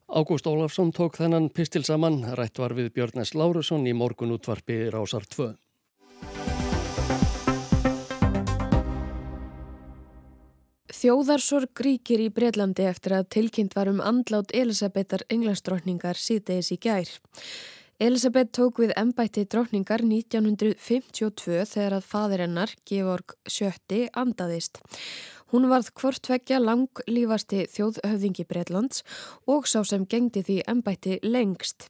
Ágúst 0.06 0.46
Ólafsson 0.46 0.92
tók 0.94 1.16
þennan 1.18 1.50
pistil 1.50 1.82
saman, 1.82 2.20
rætt 2.38 2.60
var 2.62 2.76
við 2.78 2.92
Björnes 2.94 3.34
Lárusson 3.34 3.86
í 3.90 3.94
morgun 3.96 4.36
útvarpi 4.36 4.84
Rásar 4.94 5.26
2. 5.26 5.54
Þjóðarsorg 10.96 11.82
ríkir 11.84 12.22
í 12.24 12.30
Breitlandi 12.32 12.86
eftir 12.88 13.16
að 13.18 13.26
tilkynnt 13.34 13.74
var 13.76 13.90
um 13.90 13.98
andlát 14.00 14.54
Elisabetar 14.56 15.26
englaströtningar 15.30 16.16
síðdegis 16.16 16.70
í 16.72 16.78
gær. 16.80 17.10
Elisabeth 17.96 18.50
tók 18.52 18.82
við 18.82 18.90
ennbætti 19.00 19.46
drotningar 19.48 20.02
1952 20.04 21.62
þegar 21.70 21.94
að 21.96 22.08
fadir 22.10 22.42
hennar, 22.44 22.74
Georg 22.84 23.32
Sjötti, 23.48 24.02
andaðist. 24.12 24.82
Hún 25.54 25.64
varð 25.70 25.88
hvortvekja 25.96 26.58
langlífasti 26.60 27.62
þjóðhöfðingi 27.72 28.44
Breitlands 28.50 29.00
og 29.48 29.64
sá 29.64 29.78
sem 29.88 30.04
gengdi 30.04 30.42
því 30.44 30.58
ennbætti 30.68 31.22
lengst. 31.24 31.88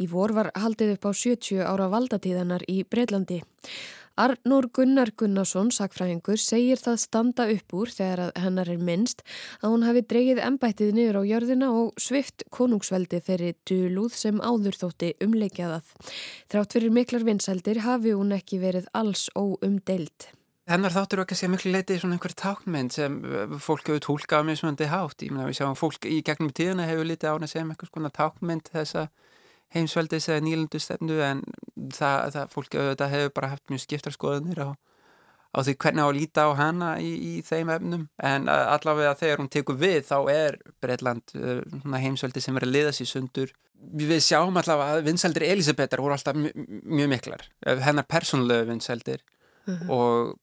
Í 0.00 0.08
vor 0.08 0.32
var 0.32 0.54
haldið 0.56 0.94
upp 0.94 1.04
á 1.04 1.12
70 1.20 1.60
ára 1.68 1.90
valdatíðanar 1.92 2.64
í 2.64 2.80
Breitlandi. 2.88 3.42
Arnur 4.20 4.68
Gunnar 4.76 5.12
Gunnarsson, 5.16 5.70
sakfræðingur, 5.72 6.36
segir 6.40 6.80
það 6.80 6.98
standa 7.00 7.46
upp 7.52 7.76
úr 7.76 7.92
þegar 7.92 8.34
hennar 8.36 8.68
er 8.68 8.82
minnst 8.82 9.24
að 9.62 9.72
hún 9.72 9.86
hafi 9.86 10.02
dreigið 10.10 10.42
ennbættið 10.44 10.92
niður 10.98 11.20
á 11.20 11.30
jörðina 11.30 11.70
og 11.72 11.96
svift 12.00 12.44
konungsveldi 12.52 13.22
þeirri 13.24 13.54
dölúð 13.68 14.18
sem 14.18 14.42
áður 14.44 14.76
þótti 14.82 15.14
umleikjaðað. 15.24 15.96
Þrátt 16.52 16.76
fyrir 16.76 16.92
miklar 16.92 17.24
vinsældir 17.24 17.82
hafi 17.86 18.12
hún 18.12 18.36
ekki 18.36 18.60
verið 18.60 18.92
alls 18.92 19.30
óumdeild. 19.32 20.28
Hennar 20.70 20.94
þáttur 20.94 21.24
okkar 21.24 21.36
sé 21.36 21.48
miklu 21.50 21.72
leiti 21.74 21.96
svona 21.98 22.14
einhver 22.14 22.36
tákmynd 22.38 22.94
sem 22.94 23.16
uh, 23.26 23.56
fólk 23.58 23.88
hefur 23.90 24.04
tólkað 24.04 24.44
með 24.46 24.60
svona 24.60 24.86
hátt. 24.92 25.24
Ég 25.24 25.32
meina 25.34 25.48
við 25.48 25.58
sjáum 25.58 25.78
fólk 25.78 26.06
í 26.06 26.20
gegnum 26.22 26.52
tíðina 26.54 26.86
hefur 26.86 27.08
litið 27.08 27.32
ána 27.32 27.48
sem 27.50 27.72
einhvers 27.72 27.90
konar 27.90 28.14
tákmynd 28.14 28.70
þessa 28.70 29.08
heimsveldis 29.74 30.28
eða 30.28 30.44
nýlandu 30.46 30.80
stefnu 30.82 31.18
en 31.24 31.42
það, 31.94 32.32
það 32.36 32.54
fólki 32.54 32.80
auðvitað 32.80 33.14
hefur 33.16 33.34
bara 33.38 33.52
haft 33.54 33.72
mjög 33.72 33.84
skiptar 33.84 34.14
skoðunir 34.14 34.62
á, 34.62 34.70
á 35.52 35.58
því 35.64 35.74
hvernig 35.84 36.04
á 36.04 36.08
að 36.08 36.18
líta 36.18 36.46
á 36.48 36.50
hana 36.58 36.92
í, 37.00 37.10
í 37.12 37.32
þeim 37.46 37.72
efnum 37.76 38.06
en 38.22 38.48
allavega 38.52 39.16
þegar 39.20 39.42
hún 39.42 39.52
tekur 39.52 39.80
við 39.80 40.00
þá 40.08 40.16
er 40.32 40.58
Breitland 40.84 41.34
heimsveldi 42.04 42.44
sem 42.44 42.56
verður 42.56 42.72
að 42.72 42.78
liða 42.78 42.94
sér 42.98 43.12
sundur 43.12 43.52
við 43.82 44.22
sjáum 44.22 44.56
allavega 44.60 44.98
að 44.98 45.08
vinseldir 45.08 45.48
Elisabetar 45.50 46.02
voru 46.02 46.14
alltaf 46.14 46.38
mjög, 46.38 46.66
mjög 46.84 47.12
miklar 47.16 47.46
hennar 47.88 48.08
persónulegu 48.08 48.68
vinseldir 48.70 49.22
uh 49.22 49.72
mhm. 49.72 49.82
-huh. 49.82 49.90
og 49.90 50.38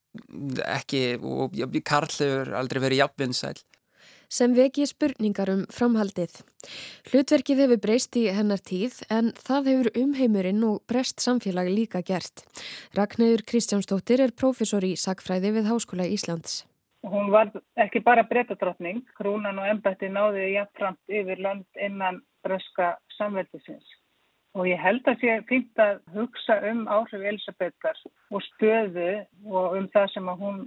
ekki 0.66 1.20
og 1.22 1.56
Karl 1.86 2.10
hefur 2.10 2.54
aldrei 2.56 2.82
verið 2.82 3.02
jafnvinsæl 3.04 3.58
sem 4.30 4.54
veki 4.56 4.86
spurningar 4.90 5.50
um 5.52 5.66
framhaldið. 5.74 6.40
Hlutverkið 7.10 7.64
hefur 7.66 7.82
breyst 7.84 8.16
í 8.20 8.28
hennar 8.34 8.62
tíð 8.62 9.02
en 9.10 9.34
það 9.38 9.70
hefur 9.72 9.92
umheimurinn 10.04 10.64
og 10.70 10.82
brest 10.90 11.20
samfélag 11.26 11.72
líka 11.74 12.04
gert. 12.06 12.46
Ragnæður 12.98 13.46
Kristjánsdóttir 13.50 14.24
er 14.24 14.36
prófessor 14.36 14.86
í 14.86 14.96
Sakfræði 14.96 15.56
við 15.58 15.72
Háskóla 15.74 16.08
Íslands. 16.08 16.64
Hún 17.08 17.32
var 17.32 17.52
ekki 17.80 18.02
bara 18.04 18.26
breytadrottning, 18.28 19.06
krúnan 19.16 19.60
og 19.62 19.70
embætti 19.72 20.10
náði 20.12 20.50
jafnframt 20.58 21.00
yfir 21.08 21.40
land 21.40 21.66
innan 21.80 22.20
breska 22.44 22.98
samveldisins. 23.16 23.86
Og 24.58 24.68
ég 24.68 24.82
held 24.82 25.06
að 25.08 25.22
sé 25.22 25.36
fint 25.48 25.80
að 25.80 26.02
hugsa 26.16 26.58
um 26.72 26.88
áhrif 26.92 27.24
Elisabethar 27.32 28.00
og 28.34 28.44
stöðu 28.48 29.12
og 29.46 29.78
um 29.78 29.88
það 29.94 30.08
sem 30.16 30.32
að 30.32 30.44
hún 30.44 30.60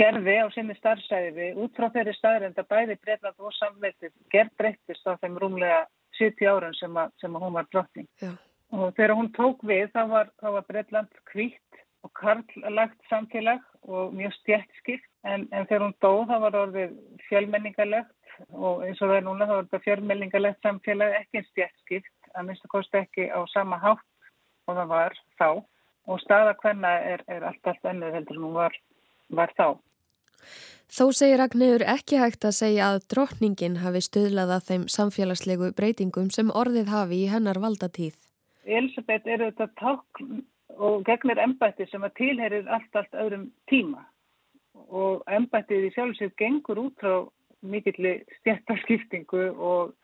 gerði 0.00 0.36
á 0.42 0.46
sinni 0.54 0.76
starfsæði 0.78 1.52
út 1.62 1.76
frá 1.76 1.88
þeirri 1.94 2.14
staðrind 2.16 2.58
að 2.60 2.68
bæði 2.72 2.98
Breitland 3.04 3.38
og 3.40 3.54
samveitið 3.56 4.12
gerð 4.34 4.52
breyttist 4.60 5.08
á 5.08 5.16
þeim 5.22 5.38
rúmlega 5.42 5.84
70 6.18 6.50
árun 6.52 6.76
sem 6.76 7.00
sem 7.20 7.36
að 7.36 7.46
hún 7.46 7.56
var 7.56 7.68
drottning. 7.72 8.08
Já. 8.20 8.32
Og 8.74 8.92
þegar 8.96 9.16
hún 9.16 9.32
tók 9.36 9.62
við 9.62 9.90
þá 9.94 10.02
var, 10.10 10.30
var 10.42 10.66
Breitland 10.68 11.20
kvítt 11.30 11.82
og 12.06 12.12
karllagt 12.18 12.98
samfélag 13.10 13.62
og 13.82 14.14
mjög 14.14 14.34
stjættskipt 14.40 15.08
en, 15.24 15.46
en 15.52 15.66
þegar 15.66 15.86
hún 15.86 15.96
dóð 16.04 16.26
þá 16.30 16.36
var 16.44 16.58
orðið 16.62 16.98
fjölmenningalegt 17.28 18.12
og 18.52 18.84
eins 18.86 19.00
og 19.00 19.10
það 19.10 19.16
er 19.16 19.26
núna 19.26 19.48
þá 19.48 19.54
er 19.56 19.64
þetta 19.64 19.82
fjölmenningalegt 19.86 20.66
samfélag 20.66 21.16
ekki 21.20 21.40
einn 21.40 21.48
stjættskipt 21.50 22.30
að 22.34 22.48
minnstu 22.48 22.70
kosti 22.72 23.00
ekki 23.00 23.28
á 23.32 23.40
sama 23.54 23.78
hátt 23.82 24.04
og 24.66 24.76
það 24.76 24.92
var 24.92 25.18
þá 25.40 25.48
og 26.06 26.22
staða 26.22 26.54
hvenna 26.62 26.92
er, 27.12 27.24
er 27.26 27.46
allt 27.48 27.70
allt 27.72 27.90
ennið 27.90 28.18
heldur 28.20 28.42
hún 28.44 28.54
var, 28.54 28.76
var 29.34 29.52
þá. 29.58 29.68
Þó 30.96 31.10
segir 31.18 31.40
Ragnhjör 31.40 31.82
ekki 31.92 32.20
hægt 32.20 32.44
að 32.46 32.54
segja 32.56 32.90
að 32.92 33.06
drotningin 33.12 33.80
hafi 33.82 34.00
stöðlaða 34.06 34.60
þeim 34.68 34.84
samfélagslegu 34.92 35.72
breytingum 35.76 36.30
sem 36.30 36.52
orðið 36.62 36.92
hafi 36.94 37.22
í 37.24 37.30
hennar 37.32 37.58
valdatíð. 37.60 38.14
Elisabeth 38.66 39.26
eru 39.26 39.50
þetta 39.50 39.66
takk 39.80 40.22
og 40.76 41.02
gegnir 41.08 41.40
embætti 41.42 41.86
sem 41.90 42.04
að 42.04 42.14
tilherir 42.20 42.68
allt, 42.68 42.92
allt 42.94 43.18
öðrum 43.18 43.48
tíma 43.70 44.06
og 44.86 45.22
embættið 45.32 45.88
í 45.88 45.92
sjálfsveit 45.94 46.36
gengur 46.38 46.80
út 46.86 46.96
frá 47.00 47.14
mikill 47.66 48.20
stjættarskiptingu 48.40 49.48
og 49.56 49.94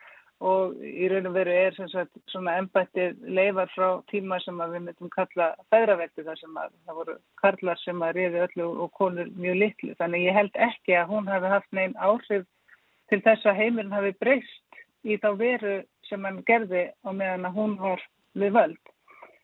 og 0.42 0.78
í 0.82 1.06
raun 1.11 1.28
og 1.30 1.37
veru 1.37 1.52
er 1.54 1.76
sagt, 1.92 2.11
svona 2.30 2.56
ennbættið 2.61 3.20
leifar 3.37 3.70
frá 3.75 3.88
tíma 4.11 4.40
sem 4.42 4.58
við 4.58 4.80
myndum 4.88 5.11
kalla 5.12 5.52
feðraveldi 5.70 6.25
þar 6.26 6.40
sem 6.40 6.56
að 6.58 6.72
það 6.87 6.99
voru 6.99 7.16
karlar 7.42 7.82
sem 7.82 8.02
að 8.02 8.16
riði 8.18 8.42
öllu 8.46 8.68
og 8.84 8.90
konur 8.99 9.30
mjög 9.37 9.61
litlu. 9.61 9.92
Þannig 10.00 10.26
ég 10.26 10.38
held 10.38 10.58
ekki 10.68 10.96
að 10.99 11.12
hún 11.12 11.30
hafi 11.30 11.52
haft 11.54 11.70
neinn 11.78 11.94
áhrif 11.94 12.49
til 13.12 13.20
þess 13.22 13.46
að 13.46 13.61
heimurinn 13.61 13.94
hafi 13.94 14.14
breyst 14.18 14.82
í 15.06 15.18
þá 15.22 15.28
veru 15.38 15.76
sem 16.08 16.26
hann 16.26 16.42
gerði 16.49 16.88
á 17.06 17.11
meðan 17.12 17.46
að 17.49 17.61
hún 17.61 17.76
var 17.80 18.02
við 18.38 18.56
völd. 18.56 18.82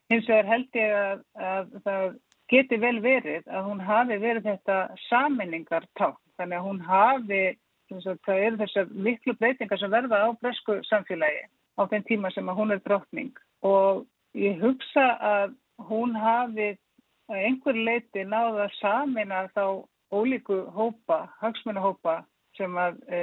Hins 0.08 0.28
vegar 0.28 0.50
held 0.50 0.80
ég 0.80 0.96
að, 0.96 1.22
að 1.36 1.72
það 1.84 2.04
geti 2.48 2.78
vel 2.80 2.98
verið 3.04 3.48
að 3.52 3.66
hún 3.68 3.80
hafi 3.84 4.18
verið 4.22 4.50
þetta 4.50 4.78
saminningartátt. 5.06 6.20
Þannig 6.38 6.58
að 6.58 6.66
hún 6.68 6.84
hafi 6.86 7.42
það 7.88 8.42
eru 8.46 8.60
þessar 8.62 8.90
miklu 8.92 9.34
breytingar 9.38 9.80
sem 9.80 9.90
verða 9.92 10.24
á 10.24 10.28
bresku 10.40 10.78
samfélagi 10.88 11.46
á 11.78 11.82
þeim 11.90 12.04
tíma 12.08 12.32
sem 12.34 12.48
að 12.48 12.58
hún 12.60 12.74
er 12.74 12.82
drottning 12.84 13.32
og 13.62 14.06
ég 14.34 14.60
hugsa 14.62 15.06
að 15.20 15.54
hún 15.88 16.16
hafi 16.16 16.76
einhver 17.28 17.76
leiti 17.76 18.24
náða 18.24 18.68
samina 18.80 19.46
þá 19.54 19.84
ólíku 20.12 20.64
hópa, 20.72 21.28
hagsmunahópa 21.40 22.22
sem 22.56 22.76
að 22.80 23.00
e, 23.12 23.18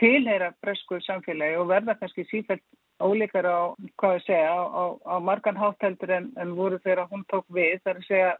tilheyra 0.00 0.52
bresku 0.62 1.00
samfélagi 1.04 1.56
og 1.60 1.70
verða 1.70 1.96
kannski 2.00 2.26
sífælt 2.30 2.62
ólíkar 3.02 3.44
á, 3.48 3.60
hvað 4.00 4.18
ég 4.18 4.24
segja, 4.24 4.52
á, 4.52 4.60
á, 4.72 4.84
á 5.04 5.14
margan 5.20 5.58
hátteldur 5.58 6.12
en, 6.16 6.30
en 6.40 6.54
voru 6.56 6.78
þegar 6.84 7.08
hún 7.10 7.24
tók 7.28 7.44
við. 7.52 7.80
Það 7.82 7.92
er 7.92 8.00
að 8.00 8.06
segja 8.08 8.30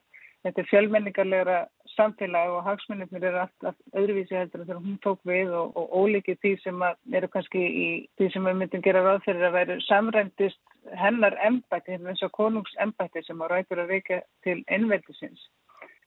þetta 0.47 0.63
er 0.63 0.71
fjölmenningarlegra 0.71 1.59
samfélag 1.97 2.53
og 2.55 2.65
hagsmunirnir 2.67 3.25
eru 3.29 3.43
allt, 3.43 3.67
allt 3.69 3.99
öðruvísi 3.99 4.37
heldur 4.37 4.65
þegar 4.65 4.81
hún 4.85 4.97
tók 5.05 5.21
við 5.29 5.53
og, 5.57 5.77
og 5.77 5.95
ólíkið 6.01 6.41
því 6.43 6.53
sem 6.63 6.83
eru 7.19 7.31
kannski 7.33 7.63
í 7.67 7.87
því 8.19 8.31
sem 8.33 8.49
við 8.49 8.59
myndum 8.61 8.85
gera 8.85 9.05
ráð 9.05 9.23
fyrir 9.27 9.49
að 9.49 9.57
væri 9.59 9.79
samrændist 9.87 10.61
hennar 10.95 11.37
embætti, 11.43 11.97
eins 11.97 12.23
og 12.23 12.35
konungsembætti 12.37 13.25
sem 13.27 13.43
á 13.43 13.47
rætur 13.51 13.83
að 13.83 13.95
veika 13.95 14.21
til 14.47 14.61
ennveldisins. 14.73 15.49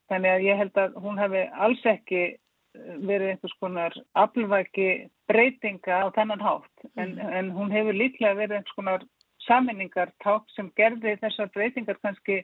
Þannig 0.09 0.35
að 0.35 0.45
ég 0.47 0.61
held 0.63 0.79
að 0.81 0.99
hún 1.03 1.19
hefði 1.21 1.43
alls 1.65 1.81
ekki 1.85 2.21
eh, 2.25 2.93
verið 2.97 3.33
einhvers 3.33 3.57
konar 3.61 3.97
aflvæki 4.17 4.89
breytinga 5.29 6.03
á 6.05 6.07
þennan 6.15 6.45
hátt 6.45 6.85
en, 6.95 7.17
mm. 7.17 7.33
en 7.39 7.51
hún 7.57 7.73
hefur 7.73 7.97
líklega 7.97 8.37
verið 8.39 8.59
einhvers 8.59 8.77
konar 8.77 9.05
saminningarták 9.45 10.49
sem 10.55 10.71
gerði 10.77 11.17
þessar 11.21 11.51
breytingar 11.53 11.99
kannski 12.03 12.41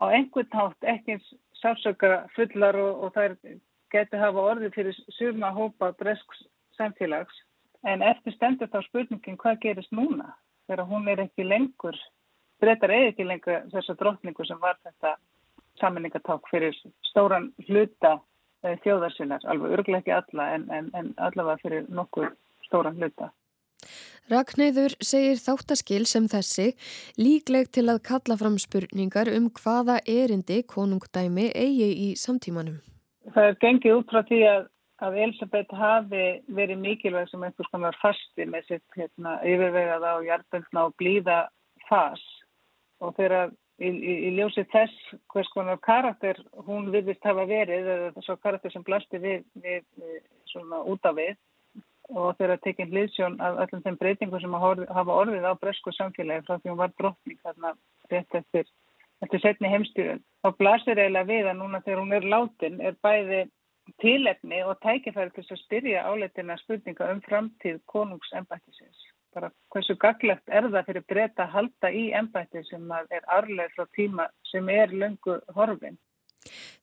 á 0.00 0.04
einhvern 0.08 0.54
hátt 0.54 0.88
ekki 0.94 1.18
sársöka 1.62 2.28
fullar 2.36 2.76
og, 2.76 3.04
og 3.04 3.14
þær 3.16 3.36
getur 3.92 4.22
hafa 4.22 4.46
orðið 4.52 4.74
fyrir 4.76 5.00
suma 5.16 5.50
hópa 5.54 5.92
bresks 5.98 6.44
samfélags 6.78 7.42
en 7.86 8.02
eftir 8.02 8.34
stendur 8.36 8.70
þá 8.72 8.82
spurningin 8.86 9.40
hvað 9.40 9.60
gerist 9.64 9.94
núna 9.94 10.34
þegar 10.68 10.86
hún 10.90 11.08
er 11.08 11.24
ekki 11.24 11.46
lengur 11.46 11.96
breytar 12.60 12.92
eða 12.94 13.12
ekki 13.12 13.26
lengur 13.26 13.66
þessa 13.72 13.96
drotningu 13.98 14.46
sem 14.46 14.60
var 14.62 14.78
þetta 14.84 15.16
saminningaták 15.80 16.50
fyrir 16.50 16.76
stóran 17.10 17.52
hluta 17.68 18.18
eh, 18.64 18.78
þjóðarsinnar, 18.84 19.44
alveg 19.46 19.78
örglega 19.78 20.02
ekki 20.02 20.14
alla 20.16 20.48
en, 20.56 20.66
en, 20.74 20.90
en 20.98 21.12
allavega 21.16 21.62
fyrir 21.62 21.86
nokkur 21.88 22.32
stóran 22.66 22.98
hluta. 22.98 23.30
Ragnæður 24.28 24.92
segir 25.00 25.38
þáttaskil 25.40 26.02
sem 26.08 26.26
þessi 26.28 26.72
líkleg 27.16 27.70
til 27.72 27.86
að 27.88 28.02
kalla 28.08 28.36
fram 28.36 28.58
spurningar 28.60 29.30
um 29.32 29.46
hvaða 29.56 30.02
erindi 30.04 30.58
konungdæmi 30.68 31.46
eigi 31.56 31.88
í 31.88 32.08
samtímanum. 32.20 32.82
Það 33.32 33.48
er 33.48 33.56
gengið 33.62 33.96
út 33.96 34.12
frá 34.12 34.20
því 34.28 34.40
að, 34.50 34.66
að 35.06 35.16
Elisabeth 35.24 35.80
hafi 35.80 36.26
verið 36.60 36.82
mikilvæg 36.82 37.30
sem 37.30 37.46
einhvers 37.48 37.72
konar 37.72 37.96
fasti 38.02 38.48
með 38.48 38.68
sitt 38.68 39.00
hérna, 39.00 39.38
yfirvegað 39.48 40.04
á 40.04 40.14
hjartböngna 40.28 40.84
og 40.90 40.96
blíða 41.00 41.40
fas 41.88 42.20
og 43.00 43.16
þegar 43.16 43.52
í, 43.80 43.88
í, 43.88 44.14
í 44.28 44.30
ljósi 44.36 44.66
þess 44.72 45.12
hvers 45.32 45.48
konar 45.54 45.80
karakter 45.84 46.40
hún 46.68 46.90
viðvist 46.92 47.24
hafa 47.24 47.46
verið 47.48 47.92
eða 47.94 48.14
þess 48.16 48.34
að 48.34 48.42
karakter 48.44 48.74
sem 48.74 48.84
blasti 48.84 49.20
við, 49.22 49.44
við, 49.62 49.84
við 49.96 50.20
svona 50.52 50.84
út 50.84 51.08
af 51.08 51.16
við 51.16 51.36
og 52.14 52.36
þeirra 52.38 52.56
tekinn 52.64 52.92
liðsjón 52.94 53.36
af 53.44 53.58
öllum 53.64 53.82
þeim 53.84 53.98
breytingum 54.00 54.40
sem 54.40 54.54
hafa 54.54 55.16
orðið 55.20 55.44
á 55.44 55.52
bresku 55.60 55.92
samfélagi 55.92 56.46
frá 56.46 56.56
því 56.56 56.72
hún 56.72 56.80
var 56.80 56.94
drottning 57.00 57.40
þarna 57.44 57.74
rétt 58.12 58.38
eftir, 58.40 58.64
eftir 59.24 59.42
setni 59.44 59.72
heimstýrun. 59.72 60.24
Þá 60.42 60.48
blasir 60.56 61.00
eiginlega 61.00 61.28
við 61.28 61.50
að 61.50 61.60
núna 61.60 61.82
þegar 61.84 62.02
hún 62.02 62.16
er 62.16 62.28
látin 62.32 62.80
er 62.80 62.96
bæði 63.04 63.44
tílefni 64.00 64.62
og 64.64 64.80
tækifæri 64.84 65.34
til 65.36 65.44
að 65.44 65.62
styrja 65.64 66.06
áleitina 66.08 66.56
spurninga 66.62 67.12
um 67.12 67.22
framtíð 67.28 67.78
konungsembættisins. 67.92 69.04
Bara 69.34 69.50
hversu 69.72 69.96
gaglegt 70.00 70.48
er 70.48 70.68
það 70.72 70.88
fyrir 70.88 71.06
breyta 71.08 71.44
að 71.44 71.54
halda 71.56 71.92
í 71.92 72.08
embætti 72.16 72.64
sem 72.68 72.92
er 72.96 73.24
arleið 73.36 73.74
frá 73.76 73.86
tíma 73.96 74.28
sem 74.50 74.68
er 74.72 74.92
löngu 74.92 75.38
horfin. 75.56 75.98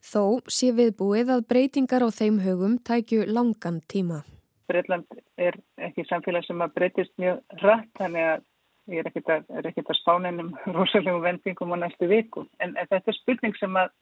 Þó 0.02 0.38
sé 0.46 0.70
viðbúið 0.76 1.34
að 1.34 1.46
breytingar 1.50 2.06
á 2.06 2.10
þeim 2.14 2.40
högum 2.46 2.78
tækju 2.78 3.26
langan 3.26 3.82
tíma. 3.90 4.22
Breitland 4.70 5.20
er 5.38 5.58
ekki 5.88 6.06
samfélag 6.08 6.46
sem 6.46 6.62
að 6.64 6.74
breytist 6.78 7.14
mjög 7.22 7.40
rætt 7.62 7.90
þannig 8.00 8.28
að 8.32 8.44
ég 8.92 9.02
er 9.02 9.10
ekkert 9.10 9.32
að, 9.34 9.46
að 9.90 9.94
spáninum 10.00 10.50
rosalegum 10.76 11.24
vendingum 11.24 11.74
á 11.74 11.76
næstu 11.84 12.10
viku. 12.10 12.46
En, 12.62 12.76
þetta 12.78 13.12
er 13.12 13.18
spurning 13.20 13.56
sem 13.58 13.78
að 13.78 13.94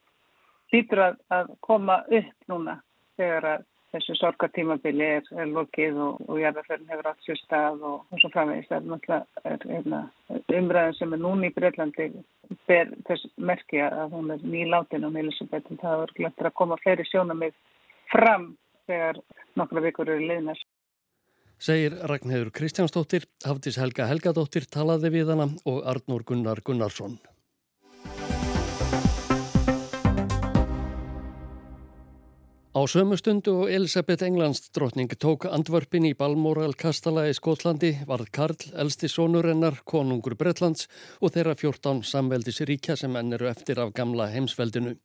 hlýtur 0.73 1.05
að, 1.09 1.21
að 1.33 1.55
koma 1.65 2.01
upp 2.09 2.51
núna 2.51 2.79
þegar 3.19 3.49
að 3.53 3.65
þessu 3.95 4.15
sorgartímabili 4.19 5.05
er, 5.19 5.27
er 5.39 5.47
lokið 5.47 5.99
og, 6.03 6.17
og 6.27 6.39
jarðarferðin 6.41 6.89
hefur 6.91 7.09
allt 7.11 7.23
sér 7.23 7.39
stað 7.39 7.85
og, 7.87 8.01
og 8.11 8.21
svo 8.21 8.31
framvegist. 8.33 8.71
Það 8.71 8.81
er 8.81 8.89
náttúrulega 8.91 9.71
hérna, 9.71 10.01
umræðin 10.59 10.97
sem 10.99 11.15
er 11.15 11.23
núni 11.23 11.51
í 11.51 11.55
Breitlandi 11.55 12.09
ber 12.69 12.91
þess 13.07 13.29
merki 13.37 13.81
að 13.85 14.17
hún 14.17 14.33
er 14.35 14.43
nýlátin 14.43 15.07
og 15.07 15.17
Elisabeth 15.21 15.71
og 15.71 15.81
það 15.81 16.03
er 16.05 16.13
glættir 16.19 16.49
að 16.49 16.57
koma 16.59 16.79
fleiri 16.83 17.07
sjónamið 17.09 17.55
fram 18.11 18.51
þegar 18.89 19.21
nokkra 19.59 19.83
vikur 19.85 20.09
eru 20.09 20.25
liðnars. 20.31 20.63
Segir 21.55 21.95
Ragnhildur 22.11 22.51
Kristjánsdóttir, 22.51 23.29
Hafdís 23.45 23.79
Helga 23.79 24.09
Helgadóttir 24.09 24.67
talaði 24.67 25.13
við 25.13 25.31
hana 25.31 25.47
og 25.63 25.85
Arnur 25.87 26.25
Gunnar 26.27 26.59
Gunnarsson. 26.65 27.15
Á 32.75 32.83
sömu 32.91 33.15
stundu 33.15 33.53
og 33.63 33.69
Elisabeth 33.71 34.25
Englands 34.27 34.67
drotning 34.75 35.13
tók 35.15 35.45
andvörpin 35.47 36.09
í 36.09 36.11
Balmoral 36.11 36.75
Kastala 36.75 37.23
í 37.29 37.35
Skotlandi 37.37 37.93
varð 38.03 38.27
Karl, 38.35 38.57
elsti 38.75 39.07
sónurennar, 39.07 39.79
konungur 39.87 40.35
Bretlands 40.35 40.89
og 41.23 41.31
þeirra 41.31 41.55
14 41.55 42.03
samveldis 42.03 42.59
ríkja 42.67 42.97
sem 42.99 43.15
enn 43.15 43.31
eru 43.39 43.47
eftir 43.47 43.79
af 43.79 43.95
gamla 43.95 44.27
heimsveldinu. 44.33 44.97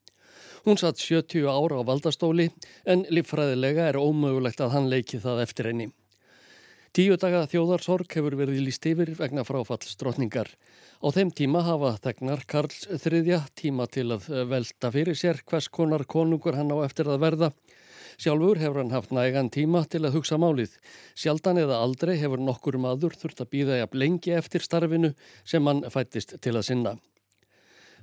Hún 0.64 0.76
satt 0.76 1.00
70 1.00 1.48
ára 1.48 1.80
á 1.80 1.82
valdastóli 1.88 2.50
en 2.84 3.06
líffræðilega 3.08 3.88
er 3.88 3.96
ómögulegt 3.96 4.60
að 4.60 4.74
hann 4.74 4.90
leiki 4.92 5.20
það 5.22 5.42
eftir 5.46 5.70
henni. 5.70 5.88
Tíu 6.90 7.14
daga 7.22 7.44
þjóðarsorg 7.46 8.10
hefur 8.18 8.34
verið 8.34 8.64
líst 8.66 8.86
yfir 8.90 9.12
vegna 9.14 9.44
fráfallsdrottningar. 9.46 10.48
Á 11.00 11.06
þeim 11.14 11.30
tíma 11.30 11.62
hafa 11.62 11.94
þegnar 12.02 12.42
Karls 12.50 12.82
þriðja 12.90 13.44
tíma 13.54 13.86
til 13.86 14.08
að 14.16 14.26
velta 14.50 14.90
fyrir 14.90 15.16
sér 15.16 15.38
hvers 15.46 15.70
konar 15.70 16.02
konungur 16.04 16.58
hann 16.58 16.74
á 16.74 16.82
eftir 16.82 17.08
að 17.08 17.22
verða. 17.22 17.52
Sjálfur 18.20 18.58
hefur 18.60 18.82
hann 18.82 18.92
haft 18.92 19.14
nægan 19.16 19.48
tíma 19.54 19.86
til 19.88 20.02
að 20.04 20.18
hugsa 20.18 20.36
málið. 20.36 20.74
Sjaldan 21.14 21.62
eða 21.62 21.78
aldrei 21.80 22.18
hefur 22.20 22.42
nokkur 22.42 22.76
maður 22.76 23.14
þurft 23.22 23.46
að 23.46 23.52
býða 23.54 23.78
jafn 23.80 24.02
lengi 24.02 24.34
eftir 24.36 24.66
starfinu 24.66 25.14
sem 25.44 25.70
hann 25.70 25.86
fættist 25.94 26.36
til 26.42 26.52
að 26.58 26.66
sinna. 26.68 26.98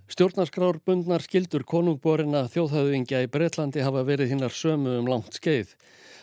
Stjórnarskrárbundnar 0.08 1.20
skildur 1.20 1.66
konungborina 1.68 2.46
þjóðhauðingja 2.48 3.26
í 3.26 3.28
Breitlandi 3.32 3.82
hafa 3.84 4.06
verið 4.08 4.32
hinnar 4.32 4.54
sömu 4.56 4.94
um 5.02 5.10
langt 5.12 5.36
skeið. 5.36 5.74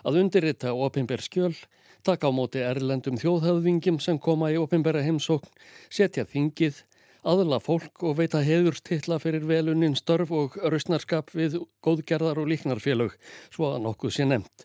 Að 0.08 0.22
undirrita 0.22 0.72
opimber 0.72 1.20
skjöl, 1.20 1.52
taka 2.00 2.32
á 2.32 2.32
móti 2.32 2.62
erlendum 2.64 3.20
þjóðhauðingjum 3.20 4.00
sem 4.00 4.16
koma 4.16 4.48
í 4.54 4.56
opimbera 4.56 5.04
heimsókn, 5.04 5.52
setja 5.92 6.24
þingið, 6.24 6.80
aðla 7.28 7.60
fólk 7.60 8.06
og 8.08 8.16
veita 8.22 8.40
heðurstilla 8.44 9.20
fyrir 9.20 9.44
veluninn 9.52 10.00
störf 10.00 10.32
og 10.32 10.56
rausnarskap 10.64 11.36
við 11.36 11.60
góðgerðar 11.84 12.40
og 12.40 12.48
líknarfélög, 12.54 13.18
svo 13.52 13.74
að 13.74 13.84
nokkuð 13.84 14.16
sé 14.16 14.28
nefnt. 14.32 14.64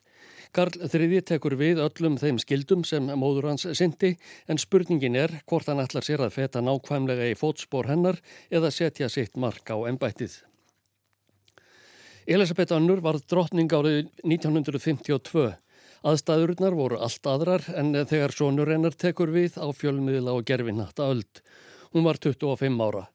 Karl 0.49 0.81
III 0.81 1.21
tekur 1.29 1.53
við 1.59 1.77
öllum 1.83 2.15
þeim 2.17 2.39
skildum 2.41 2.81
sem 2.87 3.05
móður 3.21 3.51
hans 3.51 3.67
syndi 3.77 4.15
en 4.49 4.57
spurningin 4.57 5.17
er 5.19 5.35
hvort 5.45 5.69
hann 5.69 5.81
ætlar 5.83 6.05
sér 6.05 6.23
að 6.25 6.33
feta 6.39 6.63
nákvæmlega 6.65 7.27
í 7.29 7.35
fótspór 7.37 7.89
hennar 7.91 8.17
eða 8.49 8.71
setja 8.73 9.11
sitt 9.13 9.37
mark 9.37 9.69
á 9.69 9.77
ennbættið. 9.91 10.39
Elisabeth 12.29 12.73
Annur 12.73 13.01
var 13.01 13.17
drottning 13.29 13.69
árið 13.73 14.09
1952. 14.25 15.45
Aðstæðurnar 16.09 16.77
voru 16.77 16.99
allt 17.01 17.29
aðrar 17.29 17.65
en 17.77 17.93
þegar 17.93 18.33
sonur 18.33 18.69
hennar 18.73 18.97
tekur 18.97 19.33
við 19.33 19.57
á 19.61 19.69
fjölmiðla 19.69 20.33
og 20.37 20.45
gerfinnatta 20.49 21.09
öld. 21.13 21.41
Hún 21.93 22.05
var 22.05 22.21
25 22.21 22.85
ára. 22.85 23.07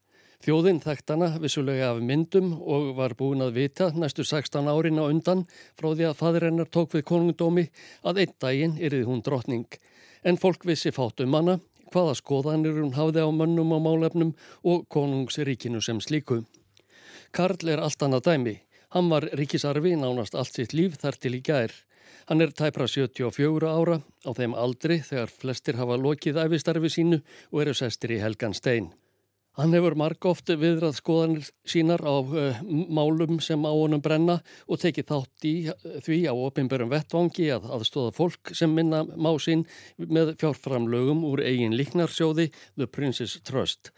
Þjóðinn 0.45 0.83
þekkt 0.85 1.09
hana 1.09 1.27
vissulega 1.41 1.87
af 1.95 2.03
myndum 2.05 2.51
og 2.61 2.91
var 2.99 3.15
búin 3.17 3.41
að 3.41 3.55
vita 3.57 3.87
næstu 3.97 4.27
16 4.29 4.67
árin 4.69 5.01
á 5.01 5.09
undan 5.09 5.47
frá 5.73 5.87
því 5.95 6.05
að 6.05 6.19
fadirinnar 6.19 6.69
tók 6.69 6.91
við 6.93 7.07
konungdómi 7.09 7.63
að 8.05 8.19
einn 8.21 8.35
daginn 8.45 8.75
yrði 8.77 9.07
hún 9.09 9.23
drotning. 9.25 9.79
En 10.21 10.37
fólk 10.37 10.67
vissi 10.69 10.91
fátt 10.93 11.23
um 11.25 11.33
hana, 11.33 11.55
hvaða 11.89 12.19
skoðanir 12.19 12.77
hún 12.77 12.93
hafði 12.93 13.25
á 13.25 13.29
mönnum 13.33 13.73
og 13.73 13.81
málefnum 13.87 14.35
og 14.69 14.85
konungsríkinu 14.93 15.81
sem 15.81 16.03
slíku. 16.05 16.43
Karl 17.33 17.65
er 17.73 17.81
allt 17.81 18.05
annað 18.05 18.27
dæmi. 18.29 18.55
Hann 18.93 19.09
var 19.09 19.25
ríkisarfi 19.33 19.95
nánast 19.97 20.37
allt 20.37 20.53
sitt 20.53 20.77
líf 20.77 20.99
þar 21.01 21.17
til 21.25 21.39
í 21.39 21.41
gær. 21.41 21.73
Hann 22.29 22.45
er 22.45 22.53
tæpra 22.53 22.85
74 22.85 23.65
ára 23.65 23.97
á 24.29 24.31
þeim 24.37 24.53
aldri 24.53 25.01
þegar 25.09 25.33
flestir 25.33 25.81
hafa 25.81 25.97
lokið 25.97 26.43
æfistarfi 26.45 26.93
sínu 26.93 27.23
og 27.49 27.65
eru 27.65 27.75
sestir 27.81 28.13
í 28.13 28.21
helgan 28.21 28.53
stein. 28.53 28.93
Hann 29.55 29.71
hefur 29.71 29.95
marg 29.95 30.27
ofte 30.27 30.57
viðrað 30.59 30.97
skoðanir 30.99 31.45
sínar 31.71 32.03
á 32.03 32.11
uh, 32.11 32.57
málum 32.91 33.37
sem 33.39 33.63
á 33.63 33.71
honum 33.71 34.01
brenna 34.03 34.41
og 34.67 34.81
tekið 34.83 35.07
þátt 35.13 35.47
í 35.47 35.53
uh, 35.71 36.01
því 36.03 36.19
á 36.27 36.35
opimberum 36.35 36.91
vettvangi 36.91 37.47
að 37.55 37.69
aðstóða 37.77 38.17
fólk 38.17 38.51
sem 38.51 38.75
minna 38.75 39.05
má 39.15 39.31
sín 39.39 39.63
með 39.95 40.35
fjárframlögum 40.43 41.23
úr 41.31 41.45
eigin 41.47 41.79
líknarsjóði 41.79 42.49
The 42.75 42.91
Princess 42.91 43.39
Trust. 43.47 43.93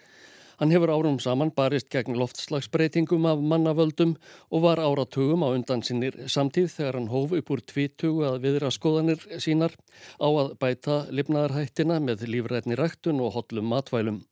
Hann 0.60 0.76
hefur 0.76 0.92
árum 0.92 1.16
saman 1.25 1.54
barist 1.56 1.88
gegn 1.92 2.20
loftslagsbreytingum 2.20 3.25
af 3.32 3.40
mannavöldum 3.40 4.14
og 4.52 4.64
var 4.68 4.84
áratugum 4.84 5.40
á 5.40 5.56
undan 5.56 5.84
sinnir 5.84 6.20
samtíð 6.28 6.68
þegar 6.76 7.00
hann 7.00 7.10
hóf 7.16 7.32
upp 7.32 7.56
úr 7.56 7.64
tvítugu 7.64 8.28
að 8.28 8.40
viðra 8.44 8.76
skoðanir 8.76 9.25
sínar 9.40 9.72
á 10.20 10.28
að 10.28 10.54
bæta 10.60 11.02
lifnaðarhættina 11.08 12.00
með 12.04 12.28
lífrætni 12.28 12.76
ræktun 12.76 13.25
og 13.25 13.38
hotlum 13.40 13.72
matvælum. 13.72 14.25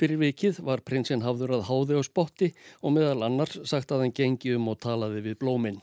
Fyrir 0.00 0.20
vikið 0.20 0.60
var 0.66 0.82
prinsinn 0.86 1.24
hafður 1.24 1.58
að 1.58 1.66
háði 1.70 1.98
á 1.98 2.02
spotti 2.06 2.52
og 2.82 2.96
meðal 2.96 3.26
annars 3.28 3.58
sagt 3.68 3.92
að 3.94 4.06
hann 4.06 4.16
gengi 4.16 4.54
um 4.58 4.70
og 4.72 4.80
talaði 4.82 5.24
við 5.28 5.40
blóminn. 5.42 5.82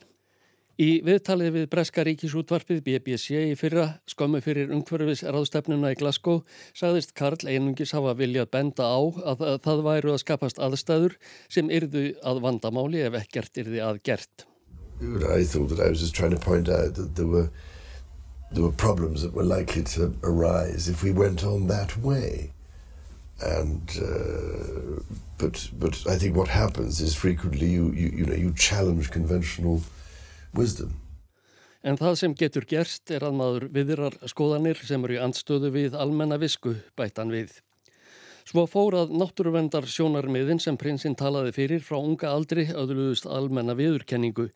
Í 0.81 1.01
viðtalið 1.05 1.51
við 1.53 1.65
Breska 1.69 2.03
ríkisútvarpið 2.07 2.79
BBC 2.86 3.41
í 3.51 3.57
fyrra 3.60 3.99
skömmu 4.10 4.39
fyrir 4.41 4.71
ungverfis 4.73 5.21
ráðstefnuna 5.21 5.91
í 5.93 5.97
Glasgow 5.99 6.39
sagðist 6.73 7.12
Karl 7.13 7.43
einungis 7.45 7.91
hafa 7.93 8.15
viljað 8.17 8.49
benda 8.55 8.88
á 8.88 9.01
að 9.34 9.43
það 9.65 9.84
væru 9.86 10.13
að 10.15 10.23
skapast 10.23 10.62
aðstæður 10.63 11.17
sem 11.51 11.69
yrðu 11.69 12.15
að 12.25 12.41
vandamáli 12.47 13.03
ef 13.05 13.19
ekkert 13.19 13.62
yrði 13.62 13.84
að 13.84 14.01
gert. 14.10 14.47
I 15.01 15.43
thought 15.43 15.69
that 15.69 15.79
I 15.84 15.89
was 15.89 16.01
just 16.01 16.15
trying 16.15 16.31
to 16.31 16.39
point 16.39 16.69
out 16.69 16.95
that 16.95 17.15
there 17.15 17.27
were, 17.27 17.51
there 18.51 18.63
were 18.63 18.71
problems 18.71 19.21
that 19.21 19.34
were 19.34 19.43
likely 19.43 19.84
to 19.93 20.13
arise 20.23 20.88
if 20.88 21.03
we 21.03 21.12
went 21.12 21.43
on 21.43 21.67
that 21.67 21.97
way. 21.97 22.53
And 23.41 23.89
uh, 24.01 25.01
but 25.38 25.69
but 25.80 25.95
I 26.08 26.17
think 26.17 26.36
what 26.36 26.49
happens 26.49 27.01
is 27.01 27.15
frequently 27.15 27.67
you 27.67 27.91
you, 27.91 28.10
you 28.10 28.25
know 28.25 28.36
you 28.36 28.54
challenge 28.54 29.12
conventional 29.12 29.82
wisdom. 30.54 30.93
En 31.84 31.97
það 31.97 32.15
sem 32.19 32.34
getur 32.38 32.65
gerst 32.69 33.10
er 33.10 33.23
að 33.25 33.38
maður 33.39 33.63
viðrar 33.73 34.15
skoðanir 34.30 34.77
sem 34.86 35.01
eru 35.01 35.15
í 35.17 35.21
andstöðu 35.23 35.71
við 35.73 35.95
almenna 35.97 36.38
visku 36.38 36.75
bættan 36.97 37.34
við. 37.34 37.56
Svo 38.45 38.67
fór 38.69 38.97
að 38.99 39.13
náttúruvendar 39.17 39.88
sjónarmiðin 39.89 40.62
sem 40.62 40.77
prinsinn 40.77 41.17
talaði 41.17 41.54
fyrir 41.56 41.82
frá 41.86 41.97
unga 41.97 42.30
aldri 42.30 42.67
öðluðust 42.69 43.25
almenna 43.25 43.73
viðurkenningu. 43.77 44.49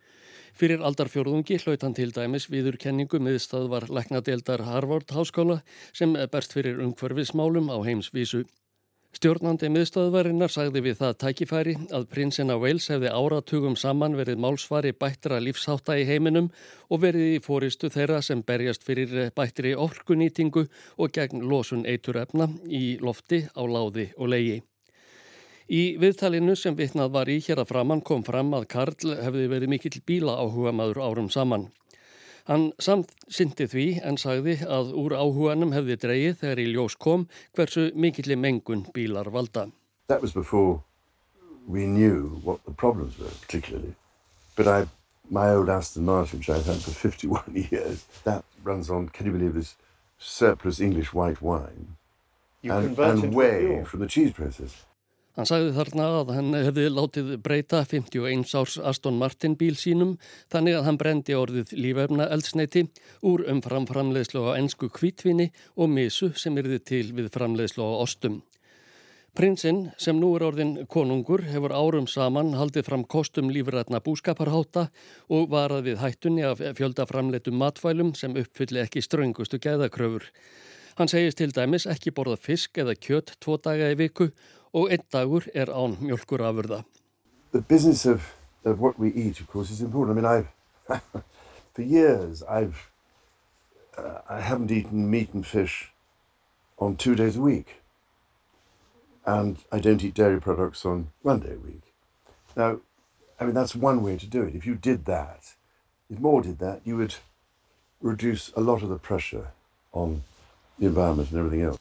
Fyrir 0.55 0.85
aldarfjörðungi 0.87 1.57
hlaut 1.63 1.81
hann 1.83 1.97
til 1.97 2.11
dæmis 2.15 2.45
viðurkenningu 2.51 3.19
miðstað 3.19 3.67
var 3.73 3.87
leknadeildar 3.89 4.63
Harvard 4.67 5.09
háskóla 5.11 5.59
sem 5.93 6.13
berst 6.31 6.53
fyrir 6.55 6.77
umhverfismálum 6.85 7.73
á 7.73 7.77
heimsvísu. 7.87 8.45
Stjórnandi 9.15 9.69
miðstöðvarinnar 9.71 10.51
sagði 10.51 10.81
við 10.89 10.97
það 10.99 11.13
tækifæri 11.21 11.73
að 11.95 12.07
prinsinn 12.11 12.51
á 12.51 12.59
Wales 12.59 12.89
hefði 12.91 13.13
áratugum 13.15 13.77
saman 13.79 14.17
verið 14.19 14.41
málsvari 14.43 14.91
bættra 14.91 15.37
lífshátta 15.39 15.95
í 16.01 16.03
heiminum 16.09 16.49
og 16.91 16.99
verið 17.05 17.37
í 17.37 17.39
fóristu 17.45 17.87
þeirra 17.93 18.19
sem 18.25 18.41
berjast 18.43 18.83
fyrir 18.83 19.29
bættri 19.37 19.71
orkunýtingu 19.71 20.65
og 20.99 21.15
gegn 21.15 21.45
losun 21.47 21.87
eiturefna 21.87 22.49
í 22.67 22.97
lofti 22.99 23.45
á 23.55 23.63
láði 23.63 24.09
og 24.17 24.33
leiði. 24.35 24.57
Í 25.71 25.95
viðtalinu 26.01 26.57
sem 26.59 26.75
vitnað 26.75 27.15
var 27.15 27.31
í 27.31 27.39
hér 27.39 27.63
að 27.63 27.71
framann 27.71 28.03
kom 28.03 28.27
fram 28.27 28.51
að 28.59 28.67
Karl 28.75 29.15
hefði 29.15 29.47
verið 29.55 29.71
mikill 29.77 30.03
bíla 30.03 30.35
áhuga 30.43 30.75
maður 30.75 31.05
árum 31.07 31.31
saman. 31.31 31.69
Hann 32.45 32.67
samsindi 32.77 33.65
því 33.65 33.85
en 34.05 34.19
sagði 34.21 34.59
að 34.69 34.91
úr 35.01 35.15
áhuganum 35.17 35.71
hefði 35.73 35.95
dreyið 36.03 36.35
þegar 36.43 36.59
í 36.61 36.65
ljós 36.75 36.95
kom 37.01 37.23
hversu 37.57 37.87
mikilli 37.97 38.37
mengun 38.37 38.83
bílar 38.93 39.31
valda. 39.33 39.71
That 40.07 40.21
was 40.21 40.33
before 40.33 40.83
we 41.67 41.87
knew 41.87 42.39
what 42.43 42.63
the 42.65 42.71
problems 42.71 43.17
were 43.17 43.33
particularly. 43.41 43.95
But 44.55 44.67
I, 44.67 44.85
my 45.29 45.49
old 45.49 45.69
Aston 45.69 46.05
Martin, 46.05 46.39
which 46.39 46.49
I've 46.49 46.65
had 46.65 46.77
for 46.77 46.91
51 46.91 47.67
years, 47.71 48.05
that 48.23 48.43
runs 48.63 48.91
on, 48.91 49.09
can 49.09 49.25
you 49.25 49.31
believe 49.31 49.55
this, 49.55 49.75
surplus 50.19 50.79
English 50.79 51.13
white 51.13 51.41
wine. 51.41 51.97
You 52.61 52.73
and, 52.73 52.99
and 52.99 53.33
whey 53.33 53.83
from 53.83 53.99
the 54.01 54.07
cheese 54.07 54.31
presses. 54.31 54.83
Hann 55.35 55.47
sagði 55.49 55.73
þarna 55.75 56.03
að 56.21 56.29
hann 56.31 56.55
hefði 56.55 56.83
látið 56.95 57.31
breyta 57.43 57.81
51 57.83 58.45
árs 58.55 58.77
Aston 58.79 59.17
Martin 59.19 59.57
bíl 59.59 59.73
sínum 59.75 60.13
þannig 60.53 60.77
að 60.77 60.85
hann 60.87 60.99
brendi 61.01 61.35
orðið 61.35 61.73
lífefna 61.75 62.29
eldsneiti 62.31 62.85
úr 63.19 63.43
um 63.51 63.59
framframleiðslu 63.65 64.45
á 64.47 64.55
ennsku 64.55 64.87
kvítvinni 64.95 65.49
og 65.75 65.91
misu 65.91 66.31
sem 66.39 66.55
erði 66.61 66.79
til 66.79 67.09
við 67.17 67.33
framleiðslu 67.35 67.83
á 67.83 67.99
ostum. 68.05 68.39
Prinsinn 69.35 69.89
sem 69.99 70.15
nú 70.15 70.29
er 70.37 70.45
orðin 70.47 70.85
konungur 70.87 71.41
hefur 71.43 71.75
árum 71.75 72.07
saman 72.07 72.53
haldið 72.55 72.87
fram 72.87 73.03
kostum 73.03 73.49
lífrætna 73.51 73.99
búskaparháta 74.05 74.85
og 75.27 75.49
varað 75.51 75.89
við 75.89 75.99
hættunni 75.99 76.45
af 76.47 76.63
fjöldaframleitum 76.79 77.59
matfælum 77.59 78.15
sem 78.15 78.39
uppfylli 78.39 78.85
ekki 78.85 79.03
ströngustu 79.03 79.59
gæðakröfur. 79.59 80.31
Hann 80.95 81.11
segist 81.11 81.41
til 81.41 81.51
dæmis 81.51 81.83
ekki 81.91 82.15
borða 82.15 82.37
fisk 82.39 82.79
eða 82.79 82.95
kjött 82.95 83.35
tvo 83.43 83.57
daga 83.59 83.91
í 83.91 83.97
viku 83.99 84.29
og 84.75 84.91
einn 84.91 85.05
dagur 85.13 85.47
er 85.55 85.71
án 85.71 85.95
mjölkurafurða. 86.01 86.83
The 87.51 87.61
business 87.61 88.05
of, 88.05 88.35
of 88.65 88.79
what 88.79 88.99
we 88.99 89.09
eat 89.09 89.39
of 89.39 89.47
course 89.47 89.71
is 89.71 89.81
important. 89.81 90.17
I 90.17 90.21
mean 90.21 90.31
I've 90.37 90.51
for 91.73 91.81
years 91.81 92.43
I've 92.43 92.91
uh, 93.97 94.19
I 94.29 94.41
haven't 94.41 94.71
eaten 94.71 95.09
meat 95.09 95.33
and 95.33 95.45
fish 95.45 95.91
on 96.77 96.95
two 96.95 97.15
days 97.15 97.37
a 97.37 97.41
week 97.41 97.81
and 99.25 99.57
I 99.71 99.79
don't 99.79 100.03
eat 100.03 100.13
dairy 100.13 100.39
products 100.39 100.85
on 100.85 101.07
one 101.21 101.39
day 101.39 101.53
a 101.53 101.57
week. 101.57 101.81
Now, 102.55 102.79
I 103.39 103.45
mean, 103.45 103.53
that's 103.53 103.75
one 103.75 104.03
way 104.03 104.17
to 104.17 104.27
do 104.27 104.43
it. 104.43 104.55
If 104.55 104.65
you 104.65 104.75
did 104.75 105.05
that, 105.05 105.55
if 106.09 106.19
more 106.19 106.41
did 106.41 106.59
that, 106.59 106.81
you 106.85 106.95
would 106.97 107.15
reduce 108.01 108.51
a 108.55 108.61
lot 108.61 108.83
of 108.83 108.89
the 108.89 108.99
pressure 108.99 109.47
on 109.91 110.23
the 110.77 110.85
environment 110.85 111.31
and 111.31 111.39
everything 111.39 111.61
else. 111.61 111.79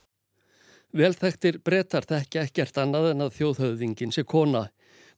Velþektir 0.95 1.57
brettar 1.67 2.05
þekkja 2.07 2.45
ekkert 2.47 2.77
annað 2.79 3.09
en 3.11 3.25
að 3.25 3.33
þjóðhauðingin 3.41 4.13
sé 4.15 4.23
kona. 4.23 4.69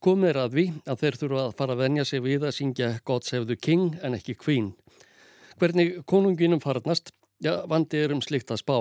Komið 0.01 0.31
er 0.31 0.39
að 0.41 0.55
því 0.55 0.65
að 0.89 1.03
þeir 1.03 1.19
þurfa 1.21 1.43
að 1.43 1.57
fara 1.59 1.75
að 1.77 1.83
venja 1.83 2.05
sig 2.09 2.23
við 2.25 2.47
að 2.49 2.55
syngja 2.57 2.89
God 3.05 3.27
Save 3.29 3.45
the 3.51 3.57
King 3.61 3.99
en 4.01 4.17
ekki 4.17 4.39
Queen. 4.41 4.71
Hvernig 5.61 5.99
konunginum 6.09 6.63
farnast 6.65 7.13
Já, 7.45 7.67
vandi 7.69 8.01
er 8.01 8.15
um 8.15 8.23
slikt 8.25 8.49
að 8.49 8.63
spá. 8.63 8.77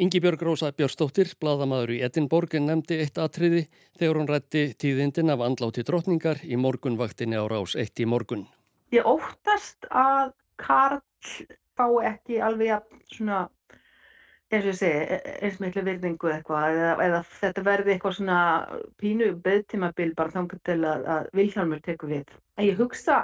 Ingi 0.00 0.20
Björg 0.24 0.40
Rósa 0.40 0.70
Björnstóttir, 0.72 1.34
bladamadur 1.36 1.92
í 1.92 2.00
Edinborg, 2.06 2.54
nefndi 2.56 2.96
eitt 3.02 3.20
atriði 3.20 3.66
þegar 4.00 4.16
hún 4.16 4.30
rætti 4.30 4.62
tíðindin 4.80 5.32
af 5.34 5.44
andláti 5.44 5.84
drotningar 5.84 6.40
í 6.48 6.56
morgunvaktinni 6.56 7.36
á 7.36 7.44
rás 7.44 7.76
eitt 7.76 8.00
í 8.00 8.08
morgun. 8.08 8.46
Ég 8.96 9.04
óttast 9.04 9.84
að 9.92 10.32
Karl 10.56 11.04
fá 11.76 11.86
ekki 12.08 12.40
alveg 12.40 12.80
svona 13.12 13.44
eins 14.50 14.64
og 14.64 14.70
ég 14.72 14.78
segi, 14.78 15.00
e, 15.00 15.16
e, 15.16 15.34
eins 15.46 15.58
miklu 15.62 15.82
virðingu 15.86 16.30
eitthvað 16.34 16.76
eða, 16.76 16.94
eða 17.04 17.20
þetta 17.40 17.64
verði 17.66 17.92
eitthvað 17.94 18.16
svona 18.18 18.38
pínu 19.00 19.28
beðtímabil 19.44 20.14
bara 20.18 20.34
þangar 20.34 20.62
til 20.66 20.78
að, 20.80 21.04
að 21.14 21.28
Vilhjálmur 21.38 21.82
tekur 21.86 22.10
við. 22.10 22.32
En 22.58 22.66
ég 22.66 22.80
hugsa 22.80 23.20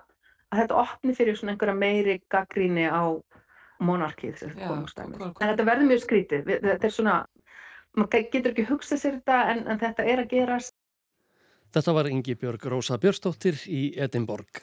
að 0.52 0.60
þetta 0.62 0.78
opni 0.82 1.16
fyrir 1.18 1.38
svona 1.38 1.56
einhverja 1.56 1.78
meiri 1.80 2.20
gaggríni 2.32 2.86
á 2.86 3.18
monarkið 3.82 4.38
sem 4.40 4.54
komumstæmi. 4.60 5.18
En 5.20 5.50
þetta 5.50 5.66
verður 5.66 5.90
mjög 5.90 6.04
skrítið. 6.04 6.54
Þetta 6.62 6.88
er 6.88 6.94
svona, 6.94 7.16
maður 7.98 8.30
getur 8.32 8.54
ekki 8.54 8.68
hugsað 8.70 9.02
sér 9.02 9.18
þetta 9.18 9.42
en, 9.52 9.66
en 9.66 9.82
þetta 9.82 10.06
er 10.06 10.22
að 10.22 10.32
gerast. 10.32 10.76
Þetta 11.74 11.92
var 11.98 12.08
Ingi 12.08 12.38
Björg 12.38 12.70
Rósa 12.70 12.96
Björnstóttir 13.02 13.58
í 13.66 13.90
Edinborg. 14.00 14.62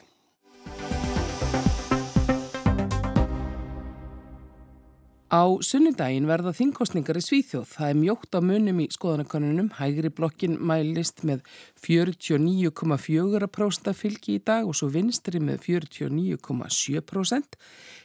Á 5.33 5.49
sunnudaginn 5.65 6.27
verða 6.29 6.51
þingkostningar 6.53 7.17
í 7.17 7.21
Svíþjóð. 7.25 7.65
Það 7.65 7.89
er 7.89 7.97
mjótt 7.97 8.29
á 8.37 8.39
munum 8.45 8.77
í 8.83 8.85
skoðanakonunum. 8.93 9.73
Hægri 9.79 10.11
blokkin 10.13 10.61
mælist 10.61 11.23
með 11.25 11.41
49,4% 11.81 13.89
fylgi 13.97 14.37
í 14.37 14.43
dag 14.45 14.69
og 14.69 14.77
svo 14.77 14.93
vinstri 14.93 15.41
með 15.41 15.65
49,7%. 15.65 17.57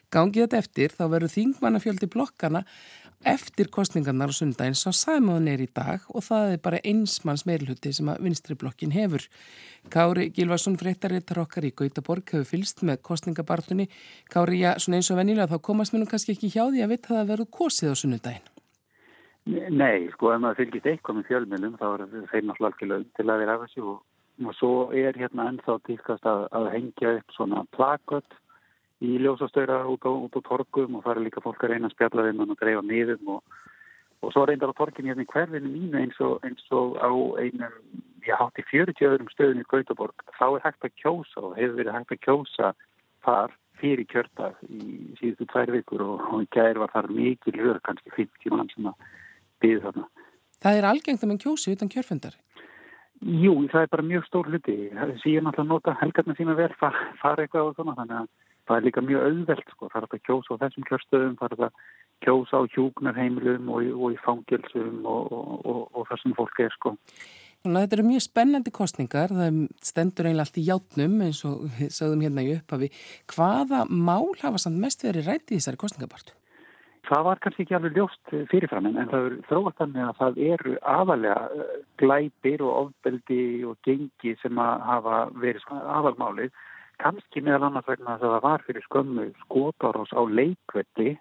Gangið 0.09 0.41
þetta 0.47 0.57
eftir 0.63 0.89
þá 0.97 1.05
verður 1.13 1.35
þingmannafjöldi 1.35 2.09
blokkana 2.17 2.65
eftir 3.27 3.69
kostningarnar 3.75 4.31
á 4.31 4.35
sundaginn 4.35 4.77
sá 4.79 4.93
sæmaðun 4.95 5.49
er 5.51 5.63
í 5.65 5.69
dag 5.75 6.05
og 6.15 6.23
það 6.27 6.53
er 6.55 6.61
bara 6.63 6.83
einsmanns 6.87 7.45
meirluti 7.49 7.93
sem 7.93 8.11
að 8.11 8.23
vinstriblokkin 8.27 8.95
hefur. 8.95 9.25
Kári 9.91 10.29
Gilvarsson 10.35 10.79
fréttarittar 10.79 11.43
okkar 11.43 11.67
í 11.67 11.73
Gautaborg 11.75 12.31
hefur 12.35 12.47
fylst 12.47 12.85
með 12.87 13.03
kostningabartunni. 13.09 13.89
Kári, 14.31 14.63
já, 14.63 14.75
svona 14.79 15.01
eins 15.01 15.11
og 15.11 15.19
vennilega 15.19 15.51
þá 15.51 15.67
komast 15.71 15.95
mér 15.95 16.05
nú 16.05 16.11
kannski 16.11 16.37
ekki 16.37 16.53
hjá 16.55 16.69
því 16.69 16.85
að 16.85 16.95
vita 16.95 17.15
það 17.15 17.23
að 17.25 17.33
verður 17.33 17.53
kosið 17.59 17.93
á 17.93 17.97
sunnudaginn. 18.03 18.55
Nei, 19.49 20.09
sko, 20.13 20.35
ef 20.35 20.43
maður 20.45 20.61
fylgist 20.61 20.87
eitthvað 20.91 21.19
með 21.19 21.29
fjölmjölum 21.31 21.79
þá 21.81 21.87
er 21.89 22.03
þeir 22.29 22.45
náttúrulega 22.45 22.89
lögn 22.91 23.07
til 23.17 23.25
að 23.29 23.41
vera 23.43 23.55
af 23.57 23.63
þessu 23.65 23.85
og, 23.95 24.03
og 24.45 24.57
svo 24.59 24.73
er 24.93 25.17
hérna 25.17 25.47
ennþá 25.49 25.79
tíkast 25.89 26.29
að, 26.29 26.45
að 26.53 26.69
hengja 26.75 27.15
upp 27.17 27.35
svona 27.37 27.63
plakot 27.73 28.37
í 29.05 29.19
ljósastöra 29.23 29.85
út 29.87 30.03
á, 30.03 30.11
út 30.11 30.35
á 30.35 30.41
torgum 30.43 30.99
og 30.99 31.05
það 31.05 31.17
er 31.17 31.25
líka 31.29 31.43
fólk 31.45 31.63
að 31.63 31.75
reyna 31.75 31.91
að 31.91 31.95
spjalla 31.95 32.25
þeim 32.27 32.43
og 32.45 32.57
dreifa 32.59 32.83
niðum 32.83 33.33
og, 33.37 33.59
og 34.25 34.35
svo 34.35 34.45
reyndar 34.49 34.73
á 34.75 34.79
torgin 34.81 35.11
hérna 35.11 35.23
í 35.23 35.31
hverfinu 35.31 35.71
mínu 35.71 36.01
eins 36.03 36.19
og, 36.25 36.43
eins 36.47 36.67
og 36.75 36.99
á 36.99 37.11
einum, 37.39 37.79
ég 38.27 38.41
hátti 38.41 38.67
40 38.67 39.07
öðrum 39.13 39.31
stöðum 39.31 39.63
í 39.63 39.69
Gautaborg, 39.71 40.27
þá 40.35 40.47
er 40.49 40.67
hægt 40.67 40.89
að 40.89 40.97
kjósa 40.99 41.45
og 41.45 41.57
hefur 41.61 41.79
verið 41.79 41.99
hægt 41.99 42.17
að 42.17 42.25
kjósa 42.27 42.73
þar 43.27 43.55
fyrir 43.79 44.09
kjörtag 44.11 44.59
í 44.67 45.15
síðustu 45.21 45.47
tvær 45.53 45.71
vikur 45.77 46.03
og, 46.03 46.27
og 46.33 46.43
í 46.43 46.51
gæri 46.55 46.83
var 46.83 46.91
þar 46.91 47.11
mikið 47.15 47.61
lögur, 47.61 47.81
kannski 47.87 48.11
50 48.17 48.57
mann 48.57 48.73
sem 48.75 48.91
að 48.91 49.07
byggja 49.63 49.85
þarna. 49.87 50.09
Það 50.59 50.81
er 50.81 50.89
algengt 50.89 51.23
að 51.23 51.31
mann 51.31 51.43
kjósi 51.43 51.75
utan 51.77 51.93
kjörfundar? 51.93 52.35
Jú, 53.19 53.55
það 53.71 53.85
er 53.85 53.91
bara 53.95 54.07
mjög 54.07 54.27
stór 54.27 54.51
hluti. 54.51 54.75
Ég 54.91 55.43
náttúrulega 55.43 55.67
nota 55.67 55.95
helgarna 55.99 56.35
sína 56.39 56.55
vel, 56.59 56.71
fara 56.79 57.09
far 57.23 57.41
eitthvað 57.43 57.71
og 57.71 57.79
svona, 57.79 57.95
þannig 57.99 58.21
að 58.21 58.29
það 58.69 58.77
er 58.77 58.87
líka 58.87 59.05
mjög 59.05 59.27
auðvelt 59.27 59.75
sko, 59.75 59.89
það 59.89 59.99
er 60.01 60.07
að 60.09 60.25
kjósa 60.29 60.55
á 60.55 60.61
þessum 60.63 60.87
kjörstöðum, 60.89 61.35
það 61.41 61.57
er 61.57 61.67
að 61.67 61.83
kjósa 62.27 62.61
á 62.61 62.63
hjúknarheimilum 62.75 63.69
og, 63.73 63.91
og 63.97 64.15
í 64.15 64.23
fangilsum 64.25 65.05
og, 65.09 65.35
og, 65.35 65.85
og 65.93 66.09
það 66.11 66.23
sem 66.23 66.35
fólk 66.39 66.65
er 66.65 66.75
sko. 66.77 66.97
Þetta 67.67 67.97
eru 67.97 68.07
mjög 68.07 68.23
spennandi 68.23 68.73
kostningar, 68.73 69.33
það 69.35 69.63
stendur 69.83 70.29
eiginlega 70.29 70.45
allt 70.47 70.61
í 70.61 70.67
játnum 70.69 71.17
eins 71.27 71.41
og 71.49 71.65
við 71.75 71.91
sagðum 71.97 72.23
hérna 72.23 72.45
í 72.47 72.53
upphafi. 72.55 72.91
Hvaða 73.33 73.81
mál 73.91 74.29
hafa 74.45 74.61
samt 74.63 74.79
mest 74.83 75.03
verið 75.05 75.27
rætt 75.33 75.51
í 75.51 75.59
þessari 75.59 75.81
kostningabartu? 75.81 76.37
Það 77.09 77.25
var 77.25 77.41
kannski 77.41 77.65
ekki 77.65 77.77
alveg 77.77 77.97
ljóst 77.97 78.33
fyrirfram 78.51 78.87
en 78.91 78.99
það 79.09 79.27
er 79.27 79.37
þróast 79.49 79.79
þannig 79.81 80.05
að 80.05 80.19
það 80.19 80.41
eru 80.53 80.73
aðalega 80.93 81.37
eh, 81.57 81.77
glæpir 82.03 82.65
og 82.67 82.75
ofbeldi 82.83 83.45
og 83.65 83.79
gengi 83.87 84.35
sem 84.43 84.61
að 84.61 84.83
hafa 84.89 85.21
verið 85.41 85.71
aðalmálið 85.79 86.67
kannski 87.03 87.43
meðal 87.45 87.69
annars 87.69 87.89
vegna 87.89 88.17
þess 88.17 88.27
að 88.27 88.35
það 88.35 88.45
var 88.47 88.65
fyrir 88.67 88.87
skömmu 88.87 89.27
skotarós 89.45 90.15
á 90.15 90.23
leikvelli 90.27 91.13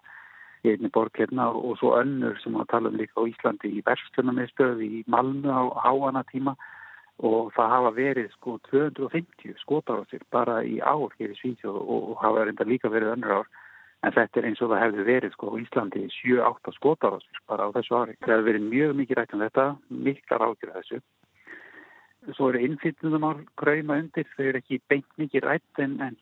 í 0.65 0.71
einni 0.73 0.89
borg 0.93 1.19
hérna 1.19 1.51
og 1.53 1.77
svo 1.79 1.93
önnur 1.99 2.39
sem 2.41 2.57
að 2.57 2.69
tala 2.73 2.91
um 2.91 2.97
líka 2.99 3.21
á 3.21 3.29
Íslandi 3.29 3.71
í 3.77 3.83
verslunarmiðstöði 3.85 4.89
í 4.99 5.03
Malmö 5.13 5.53
á 5.53 5.63
háana 5.85 6.25
tíma. 6.31 6.57
Og 7.17 7.49
það 7.55 7.71
hafa 7.73 7.91
verið 7.95 8.27
sko 8.35 8.59
250 8.69 9.55
skotarósir 9.63 10.21
bara 10.29 10.59
í 10.61 10.77
ár 10.77 11.09
hér 11.17 11.31
í 11.33 11.37
Svíðsjóð 11.39 11.79
og, 11.81 12.03
og 12.11 12.19
hafa 12.21 12.43
reynda 12.45 12.67
líka 12.69 12.91
verið 12.93 13.15
önnur 13.15 13.39
ár. 13.39 13.47
En 14.05 14.13
þetta 14.13 14.39
er 14.39 14.49
eins 14.51 14.61
og 14.61 14.69
það 14.69 14.83
hefði 14.83 15.05
verið 15.07 15.33
sko 15.33 15.49
á 15.49 15.55
Íslandi 15.63 16.03
7-8 16.19 16.75
skotarósir 16.77 17.41
bara 17.49 17.69
á 17.69 17.73
þessu 17.73 17.97
ári. 17.97 18.17
Það 18.21 18.35
hefði 18.35 18.49
verið 18.51 18.67
mjög 18.69 18.93
mikið 19.01 19.17
rætt 19.17 19.33
um 19.33 19.45
þetta, 19.47 19.65
miklar 19.89 20.45
ágjörð 20.45 20.77
þessu 20.77 21.01
svo 22.35 22.51
eru 22.51 22.63
innflytjumál 22.65 23.41
kræma 23.59 23.99
undir, 24.01 24.27
þau 24.35 24.45
eru 24.49 24.61
ekki 24.61 24.81
beint 24.89 25.09
mikið 25.21 25.45
rætt 25.47 25.81
en, 25.83 25.97
en 26.03 26.15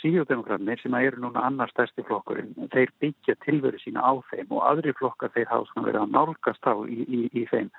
síðjóðdemokratnir 0.00 0.80
sem 0.80 0.96
eru 0.96 1.20
núna 1.20 1.44
annar 1.44 1.72
stærsti 1.72 2.04
flokkurinn, 2.08 2.54
þeir 2.72 2.92
byggja 3.02 3.36
tilveru 3.44 3.80
sína 3.82 4.04
á 4.04 4.12
þeim 4.30 4.52
og 4.56 4.62
aðri 4.70 4.94
flokkar 4.96 5.32
þeir 5.34 5.50
hafa 5.50 5.68
svona 5.70 5.88
verið 5.88 6.04
að 6.04 6.14
nálgast 6.16 6.70
á 6.70 6.74
í, 6.86 7.00
í, 7.04 7.22
í 7.36 7.46
þeim. 7.50 7.72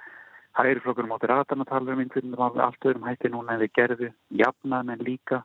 Hægri 0.58 0.84
flokkur 0.84 1.08
móti 1.08 1.30
ratan 1.32 1.64
að 1.64 1.72
tala 1.72 1.96
um 1.96 2.04
innflytjumál 2.04 2.52
með 2.52 2.66
allt 2.66 2.90
öðrum 2.90 3.08
hætti 3.08 3.32
núna 3.32 3.56
en 3.56 3.64
þeir 3.64 3.74
gerðu, 3.80 4.12
jafnan 4.42 4.92
en 4.92 5.06
líka 5.08 5.42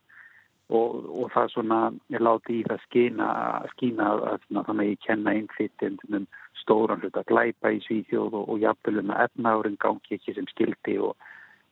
og, 0.67 1.07
og 1.15 1.31
það 1.35 1.53
svona 1.55 1.79
er 2.11 2.25
látið 2.27 2.57
í 2.57 2.65
það 2.67 2.83
skýna, 2.89 3.29
skýna 3.77 4.09
að 4.17 4.49
það 4.51 4.75
með 4.75 4.91
ég 4.91 5.05
kenna 5.07 5.37
innflytjum 5.39 6.27
stóran 6.63 7.03
hlut 7.05 7.21
að 7.21 7.29
glæpa 7.31 7.73
í 7.73 7.81
Svíþjóð 7.87 8.35
og, 8.35 8.45
og 8.51 8.63
jafnvelum 8.65 9.15
að 9.15 9.29
efnaðurinn 9.29 9.81
gangi 9.83 10.19
ekki 10.19 10.35
sem 10.35 10.49
skildi 10.51 10.99
og 11.07 11.15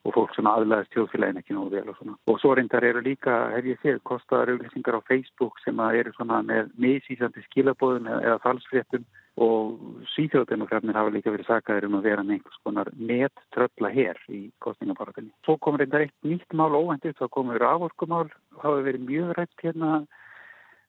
og 0.05 0.13
fólk 0.13 0.35
sem 0.37 0.49
aðlæðist 0.49 0.93
tjóðfélagin 0.93 1.41
ekki 1.41 1.57
nógu 1.57 1.73
vel 1.73 1.89
og 1.89 1.99
svona. 1.99 2.17
Og 2.29 2.41
svo 2.41 2.55
reyndar 2.55 2.85
eru 2.85 3.01
líka, 3.05 3.35
hef 3.55 3.69
ég 3.69 3.81
séð, 3.83 4.01
kostaðar 4.05 4.55
auglýsingar 4.55 4.99
á 5.01 5.09
Facebook 5.09 5.61
sem 5.65 5.81
eru 5.87 6.13
svona 6.17 6.43
með 6.45 6.73
meðsýsandi 6.85 7.45
skilabóðum 7.49 8.11
eða 8.21 8.41
falsfréttum 8.45 9.07
og 9.45 10.05
síþjóðdemokratnir 10.15 10.95
hafa 10.95 11.11
líka 11.15 11.33
verið 11.35 11.49
sakaður 11.49 11.89
um 11.89 11.97
að 11.99 12.05
vera 12.07 12.23
með 12.23 12.37
einhvers 12.37 12.61
konar 12.67 12.91
nettrölla 12.95 13.91
hér 13.97 14.21
í 14.31 14.43
kostningabaratinni. 14.63 15.33
Svo 15.47 15.57
kom 15.59 15.81
reyndar 15.81 16.05
eitt 16.05 16.15
nýtt 16.23 16.55
mál 16.55 16.77
óvendið, 16.77 17.17
þá 17.19 17.27
komur 17.35 17.59
raforkumál, 17.59 18.29
hafa 18.61 18.85
verið 18.87 19.09
mjög 19.09 19.33
rætt 19.39 19.65
hérna 19.65 20.05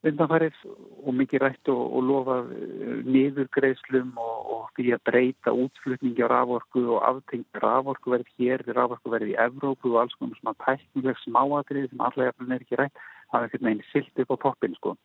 undanfærið 0.06 0.58
og 0.66 1.16
mikið 1.20 1.44
rætt 1.44 1.72
og, 1.74 1.82
og 1.98 2.06
lofað 2.10 2.52
eh, 2.56 3.00
niðurgreiðslum 3.08 4.12
og, 4.22 4.36
og 4.56 4.68
því 4.78 4.92
að 4.96 5.04
breyta 5.10 5.54
útflutningi 5.56 6.26
á 6.26 6.30
raforku 6.32 6.86
og 6.98 7.02
aftengt 7.10 7.62
raforku 7.64 8.14
verið 8.14 8.30
hér, 8.38 8.66
raforku 8.78 9.14
verið 9.14 9.34
í 9.34 9.40
Evrópu 9.48 9.94
og 9.94 10.04
alls 10.04 10.16
konar 10.20 10.40
svona 10.42 10.56
tæknileg 10.66 11.20
smáatrið 11.24 11.90
sem 11.90 12.06
allega 12.06 12.36
er 12.36 12.62
ekki 12.62 12.80
rætt, 12.82 13.04
það 13.32 13.42
er 13.42 13.50
ekkert 13.50 13.68
meginn 13.68 13.90
silt 13.92 14.24
upp 14.24 14.36
á 14.36 14.38
toppin 14.46 14.78
sko. 14.78 14.96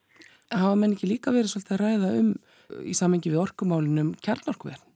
Hafa 0.50 0.76
menn 0.76 0.94
ekki 0.96 1.10
líka 1.10 1.34
verið 1.34 1.54
svolítið 1.54 1.76
að 1.76 1.82
ræða 1.84 2.14
um 2.20 2.30
í 2.86 2.94
samengi 2.96 3.32
við 3.32 3.42
orkumálunum 3.44 4.14
kjarnorkuverð? 4.24 4.86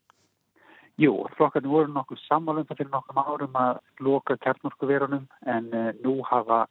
Jú, 1.00 1.24
flokkarnir 1.34 1.72
voru 1.72 1.90
nokkuð 1.90 2.20
sammálum 2.22 2.66
fyrir 2.68 2.86
nokkum 2.92 3.18
árum 3.18 3.56
að 3.58 3.80
loka 4.06 4.36
kjarnorkuverunum 4.44 5.24
en 5.50 5.64
uh, 5.74 5.88
nú 6.04 6.20
hafa 6.28 6.64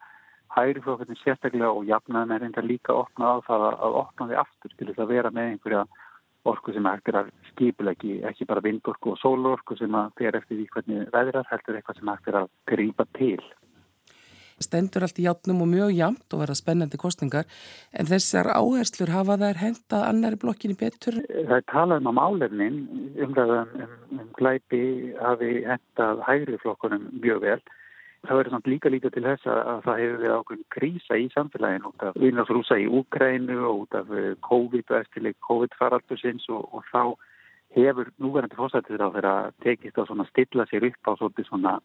hægriflokkarnir 0.53 1.19
sérstaklega 1.21 1.71
og 1.73 1.87
jafnaðan 1.89 2.35
er 2.35 2.47
enda 2.47 2.63
líka 2.65 2.95
opnað 2.95 3.41
á 3.41 3.45
það 3.47 3.67
að 3.71 3.99
opna 4.03 4.29
því 4.29 4.39
aftur 4.43 4.75
til 4.77 4.89
þess 4.89 5.03
að 5.03 5.13
vera 5.15 5.31
með 5.33 5.49
einhverja 5.53 5.83
orku 6.51 6.75
sem 6.75 6.87
hægt 6.87 7.09
er 7.09 7.19
að 7.21 7.33
skipilegi 7.53 8.19
ekki 8.27 8.47
bara 8.47 8.63
vindorku 8.63 9.13
og 9.13 9.19
sólorku 9.21 9.77
sem 9.79 9.95
að 9.95 10.13
fer 10.19 10.37
eftir 10.39 10.59
því 10.59 10.69
hvernig 10.75 11.11
veðrar 11.13 11.51
heldur 11.51 11.77
eitthvað 11.79 11.99
sem 11.99 12.13
hægt 12.13 12.31
er 12.31 12.39
að 12.41 12.49
grípa 12.69 13.05
til. 13.17 13.43
Stendur 14.61 15.03
allt 15.03 15.17
í 15.19 15.25
játnum 15.25 15.63
og 15.65 15.69
mjög 15.71 15.93
jamt 15.97 16.35
og 16.35 16.43
verða 16.43 16.55
spennandi 16.59 16.99
kostningar 17.01 17.47
en 17.91 18.07
þessar 18.07 18.51
áherslur 18.53 19.11
hafa 19.11 19.39
þær 19.41 19.61
hendað 19.63 20.05
annari 20.09 20.39
blokkinni 20.39 20.77
betur? 20.79 21.17
Það 21.25 21.55
er 21.57 21.65
talað 21.71 22.03
um 22.03 22.11
að 22.11 22.19
málefnin 22.19 22.77
umræðan 23.25 23.73
um, 23.73 23.87
um, 23.87 24.19
um 24.19 24.27
glæpi 24.37 24.83
hafi 25.17 25.55
hendað 25.65 26.21
hægriflokkunum 26.27 27.09
mjög 27.23 27.41
vel 27.47 27.63
Það 28.23 28.37
verður 28.39 28.55
samt 28.55 28.67
líka 28.71 28.89
líka 28.89 29.09
til 29.11 29.25
þess 29.25 29.47
að 29.51 29.81
það 29.83 30.01
hefur 30.01 30.19
verið 30.21 30.37
ákveðin 30.37 30.67
krísa 30.75 31.19
í 31.19 31.25
samfélaginu 31.33 31.89
út 31.89 32.03
af 32.07 32.19
vinnafrúsa 32.23 32.77
í 32.79 32.85
Úkrænu 32.87 33.57
og 33.67 33.81
út 33.81 33.97
af 33.99 34.13
eh, 34.15 34.29
COVID 34.47 34.93
og 34.93 34.99
eftirleik 35.01 35.37
COVID-faraldusins 35.43 36.47
og, 36.55 36.69
og 36.71 36.87
þá 36.87 37.03
hefur 37.75 38.13
núverandi 38.23 38.55
fórsættir 38.55 39.03
á 39.03 39.11
þeirra 39.11 39.35
tekist 39.65 39.99
að 39.99 40.23
stilla 40.29 40.65
sér 40.69 40.87
upp 40.87 41.11
á 41.11 41.13
svona 41.19 41.75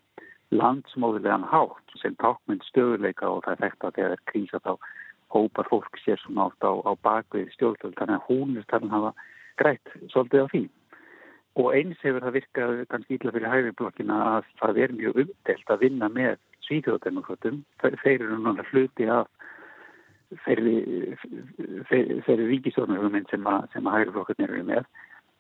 landsmóðulegan 0.54 1.48
hátt 1.50 1.98
sem 2.00 2.14
tákmynd 2.22 2.64
stöðuleika 2.70 3.28
og 3.28 3.42
það 3.44 3.54
er 3.56 3.62
þekkt 3.64 3.84
að 3.84 3.96
þegar 3.98 4.24
krísa 4.30 4.60
þá 4.64 4.72
hópar 5.34 5.68
fólk 5.68 5.98
sér 6.04 6.20
svona 6.22 6.48
átt 6.48 6.64
á, 6.64 6.72
á 6.88 6.92
bakvið 7.04 7.50
stjórnvöld 7.56 7.98
þannig 7.98 8.16
að 8.16 8.28
hún 8.30 8.56
er 8.56 8.68
talin 8.70 8.92
að 8.92 8.96
hafa 8.96 9.12
grætt 9.60 9.96
svolítið 10.12 10.44
á 10.44 10.46
því. 10.52 10.62
Og 11.58 11.72
eins 11.74 11.98
hefur 12.04 12.22
það 12.22 12.36
virkað 12.38 12.84
kannski 12.92 13.16
ítla 13.16 13.34
fyrir 13.34 13.52
hægriðblokkina 13.52 14.18
að 14.36 14.52
það 14.60 14.80
er 14.84 14.94
mjög 14.94 15.20
umdelt 15.24 15.72
að 15.74 15.82
vinna 15.82 16.08
með 16.14 16.36
svíþjóðdemokratum. 16.68 17.56
Þeir 17.82 18.14
eru 18.14 18.38
náttúrulega 18.38 18.70
hluti 18.70 19.08
af 19.10 19.26
þeirri 20.44 20.76
ríkistjórnarhugmynd 22.52 23.30
sem 23.32 23.46
að, 23.48 23.68
að 23.74 23.92
hægriðblokkarnir 23.96 24.54
eru 24.54 24.66
með 24.68 24.88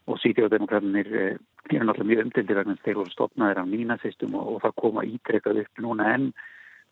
og 0.08 0.20
svíþjóðdemokratinir 0.22 1.08
eh, 1.12 1.34
eru 1.68 1.84
náttúrulega 1.84 2.10
mjög 2.10 2.22
umdeldir 2.24 2.58
vegna 2.58 2.76
þeir 2.84 3.00
voru 3.02 3.12
stopnaðir 3.12 3.60
af 3.62 3.68
nínasistum 3.68 4.36
og, 4.38 4.54
og 4.54 4.62
það 4.64 4.78
koma 4.82 5.04
ítrekkað 5.04 5.62
upp 5.64 5.82
núna 5.84 6.12
enn 6.16 6.30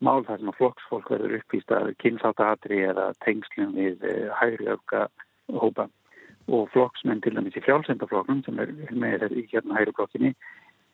mál 0.05 0.27
þar 0.27 0.43
sem 0.43 0.51
að 0.53 0.59
flokksfólk 0.61 1.13
verður 1.15 1.39
uppvíst 1.39 1.73
að 1.73 1.95
kynsátaatri 2.03 2.83
eða 2.91 3.07
tengslum 3.25 3.73
við 3.77 4.05
eh, 4.05 4.27
hægriðöfka 4.41 5.07
hópa 5.57 5.89
og 6.47 6.69
flokksmenn 6.75 7.23
til 7.25 7.35
dæmis 7.35 7.57
í 7.59 7.65
frjálsendaflokknum 7.65 8.45
sem 8.47 8.59
er 8.63 8.73
með 8.95 9.27
hérna 9.51 9.79
hægri 9.79 9.95
blokkinni 9.97 10.35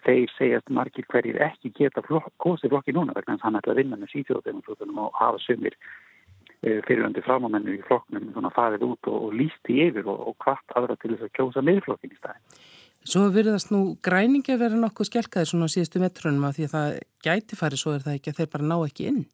þeir 0.07 0.31
segjast 0.37 0.71
margir 0.73 1.07
hverjir 1.11 1.39
ekki 1.47 1.73
geta 1.77 2.03
kosið 2.03 2.73
flokki 2.73 2.95
núna 2.97 3.15
vegna 3.17 3.37
hans 3.37 3.45
hann 3.47 3.59
ætla 3.59 3.75
að 3.75 3.83
vinna 3.83 3.99
með 4.01 4.15
sítjóðdemokrátunum 4.15 5.03
og 5.05 5.19
hafa 5.19 5.43
sömur 5.45 5.77
e, 5.77 6.81
fyriröndi 6.89 7.25
framámennu 7.27 7.77
í 7.77 7.83
flokknum 7.87 8.31
svona 8.33 8.53
farið 8.57 8.87
út 8.89 9.11
og, 9.13 9.29
og 9.29 9.37
lísti 9.39 9.79
yfir 9.89 10.09
og, 10.09 10.25
og 10.33 10.39
hvart 10.45 10.77
aðra 10.79 10.97
til 10.99 11.15
þess 11.15 11.29
að 11.29 11.37
kjósa 11.39 11.67
meðflokkin 11.69 12.15
í 12.15 12.19
staðin. 12.19 12.65
Svo 13.03 13.27
virðast 13.35 13.73
nú 13.75 13.83
græningi 14.03 14.55
að 14.55 14.61
vera 14.63 14.79
nokkuð 14.79 15.09
skelkaði 15.11 15.51
svona 15.51 15.67
á 15.67 15.75
síðustu 15.75 16.03
metrunum 16.03 16.45
að 16.47 16.59
því 16.59 16.67
að 16.67 16.75
það 16.77 16.99
gæti 17.27 17.59
farið 17.59 17.83
svo 17.83 17.95
er 17.97 18.05
það 18.05 18.19
ekki 18.19 18.33
að 18.33 18.39
þeir 18.41 18.53
bara 18.53 18.69
ná 18.71 18.77
ekki 18.79 19.09
inn. 19.11 19.25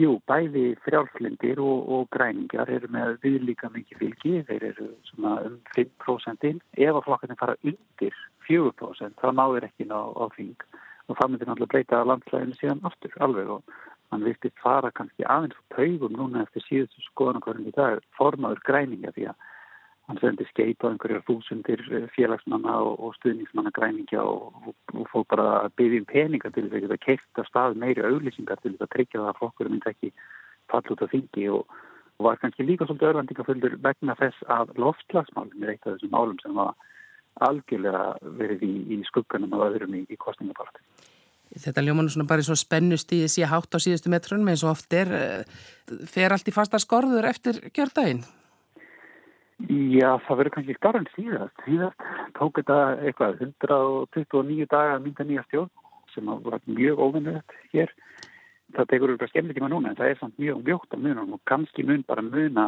Jú, 0.00 0.14
bæði 0.24 0.70
frjálflindir 0.86 1.58
og, 1.60 1.88
og 1.92 2.06
græningar 2.14 2.70
eru 2.72 2.88
með 2.94 3.18
viðlíka 3.24 3.68
mikið 3.74 3.98
fylgi, 4.00 4.32
þeir 4.48 4.64
eru 4.70 4.86
svona 5.10 5.34
um 5.44 5.58
5% 5.76 6.46
inn. 6.48 6.62
Ef 6.80 6.96
að 6.96 7.04
flokkarnir 7.08 7.40
fara 7.40 7.58
undir 7.60 8.16
4% 8.48 9.20
þá 9.20 9.28
náður 9.36 9.68
ekki 9.68 9.88
ná 9.90 9.98
á 10.00 10.24
þing 10.36 10.64
og 11.10 11.18
það 11.18 11.30
myndir 11.32 11.50
náttúrulega 11.50 11.72
breyta 11.74 12.04
landslæðinu 12.08 12.56
síðan 12.56 12.84
aftur 12.88 13.16
alveg 13.26 13.50
og 13.56 13.74
mann 14.12 14.24
viltist 14.24 14.62
fara 14.62 14.92
kannski 14.96 15.26
aðeins 15.28 15.58
á 15.60 15.62
taugum 15.76 16.16
núna 16.16 16.46
eftir 16.46 16.64
síðustu 16.66 17.04
skoðanakvarðin 17.10 17.68
í 17.68 17.76
dag 17.76 18.00
formaður 18.16 18.62
græninga 18.68 19.12
því 19.16 19.28
að 19.32 19.48
hann 20.12 20.20
sendi 20.20 20.44
skeit 20.50 20.84
á 20.84 20.90
einhverjar 20.90 21.24
þúsundir 21.28 21.80
eh, 21.88 22.08
félagsmanna 22.16 22.74
og, 22.84 22.98
og 23.00 23.14
stuðningsmanna 23.16 23.72
græningja 23.74 24.20
og, 24.22 24.52
og, 24.66 24.74
og 24.92 25.08
fór 25.12 25.24
bara 25.32 25.48
að 25.62 25.76
byggja 25.80 26.02
um 26.02 26.08
peninga 26.12 26.52
til 26.52 26.68
þess 26.68 26.90
að 26.90 27.40
að 27.40 27.48
stað 27.48 27.78
meiri 27.80 28.04
auðlýsingar 28.04 28.60
til 28.60 28.74
þess 28.74 28.86
að 28.86 28.92
tryggja 28.96 29.22
það 29.22 29.30
að 29.32 29.40
flokkurum 29.40 29.76
myndi 29.76 29.92
ekki 29.92 30.12
falla 30.72 30.94
út 30.94 31.04
af 31.06 31.12
þingi 31.12 31.48
og 31.56 31.78
var 32.22 32.38
kannski 32.42 32.66
líka 32.66 32.86
svolítið 32.86 33.12
örvendingaföldur 33.12 33.78
vegna 33.82 34.16
þess 34.20 34.44
að 34.52 34.74
loftlagsmálum 34.82 35.64
er 35.64 35.72
eitt 35.72 35.86
af 35.86 35.96
þessum 35.96 36.12
málum 36.12 36.38
sem 36.42 36.54
var 36.60 36.76
algjörlega 37.48 38.04
verið 38.38 38.66
í, 38.68 38.74
í 38.92 39.00
skugganum 39.08 39.56
og 39.56 39.64
öðrum 39.70 39.96
í, 39.96 40.04
í 40.12 40.20
kostningaparti. 40.20 40.84
Þetta 41.52 41.84
ljómanu 41.84 42.12
svona 42.12 42.28
bara 42.28 42.44
svo 42.44 42.56
spennust 42.56 43.10
í 43.12 43.24
þessi 43.24 43.48
hátt 43.48 43.74
á 43.76 43.78
síðustu 43.82 44.12
metrunum 44.12 44.52
eins 44.52 44.62
og 44.64 44.72
oft 44.72 44.94
er 44.96 45.10
eh, 45.16 45.58
fer 46.08 46.32
allt 46.32 46.48
í 46.48 46.54
fastar 46.54 46.80
skorður 46.80 47.28
eftir 47.28 47.58
kjördaginn. 47.72 48.22
Já, 49.70 50.16
það 50.26 50.38
verður 50.38 50.54
kannski 50.56 50.74
starfinn 50.78 51.08
síðast. 51.14 51.60
Síðast 51.66 52.06
tók 52.38 52.58
þetta 52.58 52.78
eitthvað 53.04 53.42
129 53.46 54.66
daga 54.72 54.96
að 54.96 55.04
mynda 55.06 55.26
nýja 55.28 55.44
stjórn 55.46 55.70
sem 56.14 56.30
var 56.46 56.64
mjög 56.66 57.02
óvinnulegt 57.02 57.54
hér. 57.72 57.92
Það 58.74 58.88
tekur 58.90 59.12
úr 59.14 59.30
skemmið 59.30 59.58
tíma 59.58 59.70
núna 59.70 59.92
en 59.92 59.98
það 60.00 60.10
er 60.10 60.18
samt 60.18 60.40
mjög 60.40 60.64
mjótt 60.66 60.96
að 60.96 61.04
muna 61.06 61.24
og 61.28 61.40
kannski 61.48 61.86
mun 61.86 62.04
bara 62.08 62.24
muna 62.26 62.66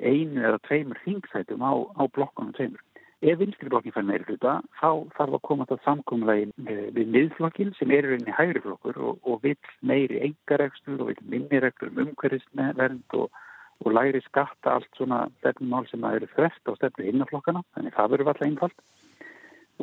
einu 0.00 0.42
eða 0.42 0.62
tveimur 0.66 1.00
þingsætum 1.04 1.62
á, 1.62 1.72
á 1.98 2.02
blokkunum 2.08 2.54
tveimur. 2.56 2.82
Ef 3.24 3.38
vinstriblokkin 3.40 3.94
fær 3.94 4.04
meiri 4.04 4.26
hluta 4.28 4.58
þá 4.80 4.88
þarf 5.16 5.36
að 5.36 5.44
koma 5.48 5.66
þetta 5.68 5.86
samkomlega 5.86 6.90
við 6.96 7.12
miðflokkin 7.14 7.72
sem 7.78 7.92
er 7.94 8.08
rauninni 8.08 8.34
hægri 8.36 8.62
flokkur 8.64 8.98
og, 9.00 9.20
og 9.24 9.40
vill 9.44 9.70
meiri 9.80 10.20
engaregstur 10.28 11.00
og 11.00 11.12
vill 11.12 11.30
minni 11.32 11.60
reglur 11.62 11.92
um 11.92 12.02
umhverfisvernd 12.04 13.18
og 13.20 13.43
og 13.84 13.92
læri 13.92 14.20
skatta 14.24 14.76
allt 14.76 14.90
svona 14.96 15.24
stefnumál 15.40 15.88
sem 15.90 16.04
að 16.04 16.20
eru 16.20 16.30
þreft 16.34 16.70
á 16.70 16.72
stefnu 16.78 17.08
innaflokkana, 17.10 17.64
þannig 17.74 17.96
það 17.96 18.12
verður 18.14 18.32
alltaf 18.32 18.46
einfalt. 18.48 18.84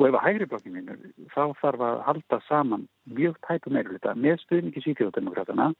Og 0.00 0.06
ef 0.08 0.14
að 0.16 0.24
hægri 0.24 0.48
blokkin 0.48 0.76
vinnur, 0.78 1.00
þá 1.34 1.42
þarf 1.60 1.82
að 1.84 1.98
halda 2.06 2.38
saman 2.48 2.86
mjög 3.12 3.36
tæpu 3.44 3.72
meirulita 3.74 4.14
með 4.16 4.38
stuðningi 4.46 4.82
svíþjóðdemokratana 4.86 5.72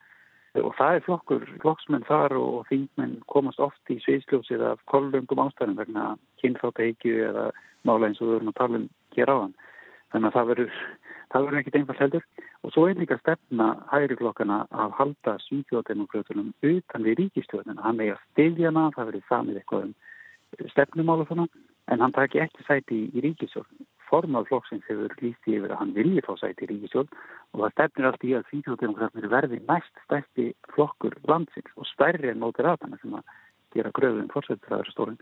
og 0.61 0.75
það 0.77 0.98
er 0.98 1.05
flokkur, 1.07 1.44
flokksmenn 1.62 2.05
þar 2.05 2.35
og 2.37 2.66
þingmenn 2.68 3.14
komast 3.33 3.61
oft 3.64 3.92
í 3.92 3.96
sviðsljósið 4.05 4.64
af 4.68 4.83
kollungum 4.92 5.40
ástæðum 5.46 5.79
vegna 5.81 6.11
kynþáttaheikju 6.42 7.22
eða 7.31 7.46
mála 7.88 8.11
eins 8.11 8.20
og 8.20 8.29
við 8.29 8.35
verðum 8.37 8.53
að 8.53 8.59
tala 8.61 8.81
um 8.83 8.88
hér 9.16 9.33
áðan. 9.33 9.55
Þannig 10.12 10.29
að 10.29 10.37
það 10.37 10.51
verður, 10.53 10.83
það 11.33 11.47
verður 11.47 11.61
ekkit 11.62 11.77
einfalt 11.79 12.03
heldur 12.03 12.25
og 12.62 12.73
svo 12.75 12.87
er 12.88 12.99
líka 13.01 13.18
stefna 13.21 13.68
hægri 13.90 14.18
flokkana 14.21 14.59
að 14.71 14.97
halda 14.99 15.37
svíþjóðdemokratunum 15.47 16.53
utan 16.68 17.07
við 17.07 17.18
ríkistjóðina. 17.23 17.81
Hann 17.83 18.01
er 18.01 18.14
að 18.16 18.25
stilja 18.31 18.71
hana, 18.71 18.90
það 18.97 19.09
verður 19.11 19.29
samið 19.31 19.61
eitthvað 19.61 19.87
um 19.88 19.95
stefnumála 20.75 21.27
svona 21.29 21.49
en 21.90 22.05
hann 22.05 22.14
takir 22.14 22.45
ekki 22.45 22.66
sæti 22.66 22.99
í, 22.99 23.09
í 23.16 23.25
ríkistjóðin. 23.25 23.88
Formað 24.12 24.51
flokksins 24.51 24.85
hefur 24.90 25.14
lísti 25.23 25.57
yfir 25.57 25.73
að 25.73 25.81
hann 25.81 25.95
vilji 25.97 26.25
fá 26.27 26.35
sæti 26.37 26.66
í 26.66 26.71
ríkistjóðin 26.75 27.16
og 27.53 27.64
það 27.64 27.75
stefnir 27.77 28.11
allt 28.11 28.27
í 28.29 28.35
að 28.37 28.47
svíþjóðdemokratunir 28.51 29.33
verði 29.33 29.62
næst 29.68 30.05
stæsti 30.05 30.51
flokkur 30.75 31.16
landsins 31.31 31.73
og 31.81 31.88
stærri 31.88 32.33
en 32.33 32.42
mótir 32.42 32.68
aðtana 32.68 33.01
sem 33.01 33.16
að 33.16 33.35
gera 33.73 33.95
gröðum 33.97 34.29
fórsættisræður 34.35 34.92
stórun 34.92 35.21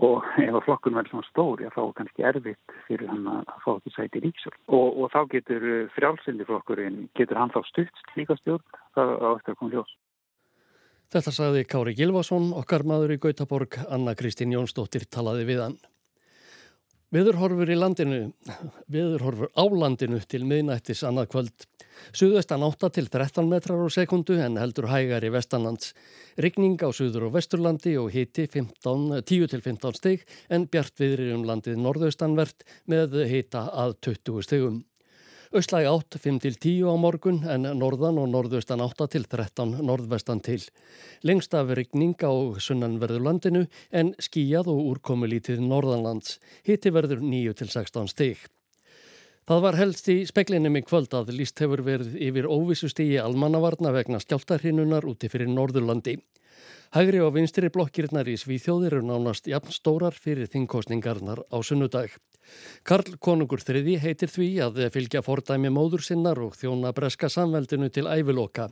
og 0.00 0.26
ef 0.46 0.54
að 0.54 0.64
flokkun 0.66 0.98
verður 0.98 1.14
svona 1.14 1.28
stór 1.30 1.64
þá 1.74 1.80
er 1.82 1.96
kannski 1.98 2.26
erfitt 2.30 2.76
fyrir 2.86 3.10
hann 3.10 3.26
að 3.32 3.50
fá 3.64 3.70
ekki 3.76 3.94
sæti 3.96 4.22
ríksjálf 4.26 4.60
og, 4.68 5.00
og 5.00 5.10
þá 5.14 5.20
getur 5.34 5.66
eh, 5.72 5.90
frjálsindi 5.96 6.46
flokkurinn, 6.48 7.02
getur 7.18 7.40
hann 7.40 7.52
þá 7.54 7.60
stutt 7.68 8.06
líka 8.16 8.38
stjórn, 8.40 8.64
á 8.96 9.34
eftir 9.36 9.54
að 9.54 9.60
koma 9.60 9.74
ljós. 9.74 9.96
Þetta 11.10 11.32
sagði 11.34 11.64
Kári 11.66 11.96
Gilvason, 11.98 12.52
okkar 12.54 12.84
maður 12.86 13.16
í 13.16 13.22
Gautaborg, 13.22 13.80
Anna 13.90 14.14
Kristín 14.14 14.52
Jónsdóttir 14.54 15.08
talaði 15.10 15.48
við 15.48 15.64
hann. 15.64 15.80
Viðurhorfur 17.10 17.66
í 17.66 17.74
landinu, 17.74 18.18
viðurhorfur 18.86 19.48
á 19.58 19.66
landinu 19.66 20.20
til 20.30 20.44
miðnættis 20.46 21.00
annað 21.02 21.32
kvöld. 21.32 21.64
Suðvestan 22.14 22.62
8 22.62 22.90
til 22.94 23.08
13 23.10 23.48
metrar 23.50 23.82
á 23.82 23.90
sekundu 23.90 24.36
en 24.38 24.60
heldur 24.60 24.86
hægar 24.92 25.26
í 25.26 25.32
vestanlands. 25.34 25.90
Ryggning 26.38 26.78
á 26.86 26.94
suður 26.94 27.26
og 27.26 27.34
vesturlandi 27.34 27.96
og 27.98 28.12
hiti 28.14 28.46
10 28.46 28.70
til 29.26 29.64
15 29.64 29.98
steg 29.98 30.22
en 30.54 30.68
bjart 30.70 31.02
viðri 31.02 31.32
um 31.34 31.42
landið 31.50 31.82
norðaustanvert 31.82 32.62
með 32.86 33.18
hita 33.26 33.66
að 33.74 33.98
20 34.06 34.46
stegum. 34.46 34.78
Öslæg 35.50 35.86
átt 35.90 36.14
5-10 36.14 36.86
á 36.86 36.94
morgun 36.94 37.40
en 37.42 37.64
norðan 37.74 38.20
og 38.22 38.28
norðaustan 38.30 38.84
8 38.84 39.08
til 39.10 39.24
13 39.26 39.80
norðvestan 39.82 40.38
til. 40.46 40.62
Lengst 41.26 41.56
af 41.58 41.72
rigning 41.74 42.14
á 42.22 42.30
sunnanverðu 42.62 43.18
landinu 43.18 43.64
en 43.90 44.12
skíjað 44.22 44.70
og 44.70 44.78
úrkomulítið 44.92 45.58
norðanlands. 45.66 46.38
Hitti 46.62 46.94
verður 46.94 47.24
9 47.26 47.56
til 47.58 47.66
16 47.66 48.12
stig. 48.14 48.46
Það 49.50 49.64
var 49.66 49.80
helst 49.80 50.06
í 50.14 50.20
speklinum 50.30 50.78
í 50.78 50.84
kvöld 50.86 51.18
að 51.18 51.34
líst 51.34 51.58
hefur 51.58 51.82
verið 51.82 52.14
yfir 52.14 52.46
óvissustígi 52.46 53.18
almannavarna 53.18 53.90
vegna 53.90 54.22
skjáltarhinnunar 54.22 55.02
úti 55.02 55.26
fyrir 55.32 55.50
Norðurlandi. 55.50 56.20
Hægri 56.90 57.20
og 57.22 57.36
vinstri 57.36 57.68
blokkirnar 57.70 58.26
í 58.26 58.34
Svíþjóðir 58.40 58.96
eru 58.96 59.06
nánast 59.06 59.46
jafn 59.46 59.70
stórar 59.70 60.16
fyrir 60.16 60.50
þingkostningarnar 60.50 61.44
á 61.46 61.56
sunnudag. 61.62 62.16
Karl 62.82 63.14
Konungur 63.22 63.62
III 63.62 63.94
heitir 64.02 64.32
því 64.32 64.48
að 64.64 64.80
fylgja 64.96 65.22
fordæmi 65.22 65.70
móður 65.70 66.02
sinnar 66.02 66.40
og 66.42 66.56
þjóna 66.58 66.90
breska 66.96 67.30
samveldinu 67.30 67.92
til 67.94 68.08
æviloka. 68.10 68.70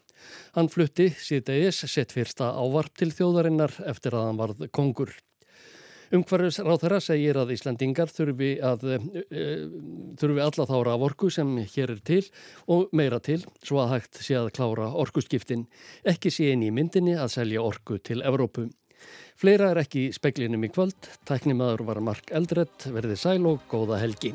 Hann 0.56 0.72
flutti 0.72 1.12
síðdegis 1.14 1.84
sett 1.86 2.16
fyrsta 2.16 2.50
ávarp 2.58 2.98
til 2.98 3.12
þjóðarinnar 3.14 3.78
eftir 3.86 4.18
að 4.18 4.30
hann 4.30 4.42
varð 4.42 4.66
kongur. 4.74 5.14
Umhverfis 6.14 6.60
ráð 6.64 6.84
þeirra 6.84 7.00
segir 7.04 7.36
að 7.36 7.52
Íslandingar 7.52 8.08
þurfi, 8.08 8.50
að, 8.64 8.86
e, 9.28 9.46
þurfi 10.20 10.44
alla 10.44 10.66
þá 10.70 10.76
raforku 10.88 11.28
sem 11.32 11.50
hér 11.74 11.92
er 11.92 12.00
til 12.00 12.22
og 12.66 12.88
meira 12.96 13.20
til 13.20 13.42
svo 13.60 13.82
að 13.84 13.96
hægt 13.96 14.22
sé 14.24 14.38
að 14.40 14.52
klára 14.56 14.88
orkuskiptin. 15.04 15.66
Ekki 16.08 16.32
sé 16.32 16.52
inn 16.54 16.64
í 16.64 16.72
myndinni 16.72 17.18
að 17.18 17.34
selja 17.36 17.64
orku 17.64 18.00
til 18.00 18.24
Evrópu. 18.24 18.70
Fleira 19.38 19.70
er 19.70 19.84
ekki 19.84 20.08
í 20.08 20.12
speklinum 20.16 20.64
í 20.64 20.72
kvöld. 20.72 21.12
Tæknimaður 21.28 21.84
var 21.92 22.00
Mark 22.02 22.32
Eldredd, 22.32 22.88
verði 22.88 23.18
sæl 23.20 23.42
og 23.46 23.68
góða 23.70 24.00
helgi. 24.00 24.32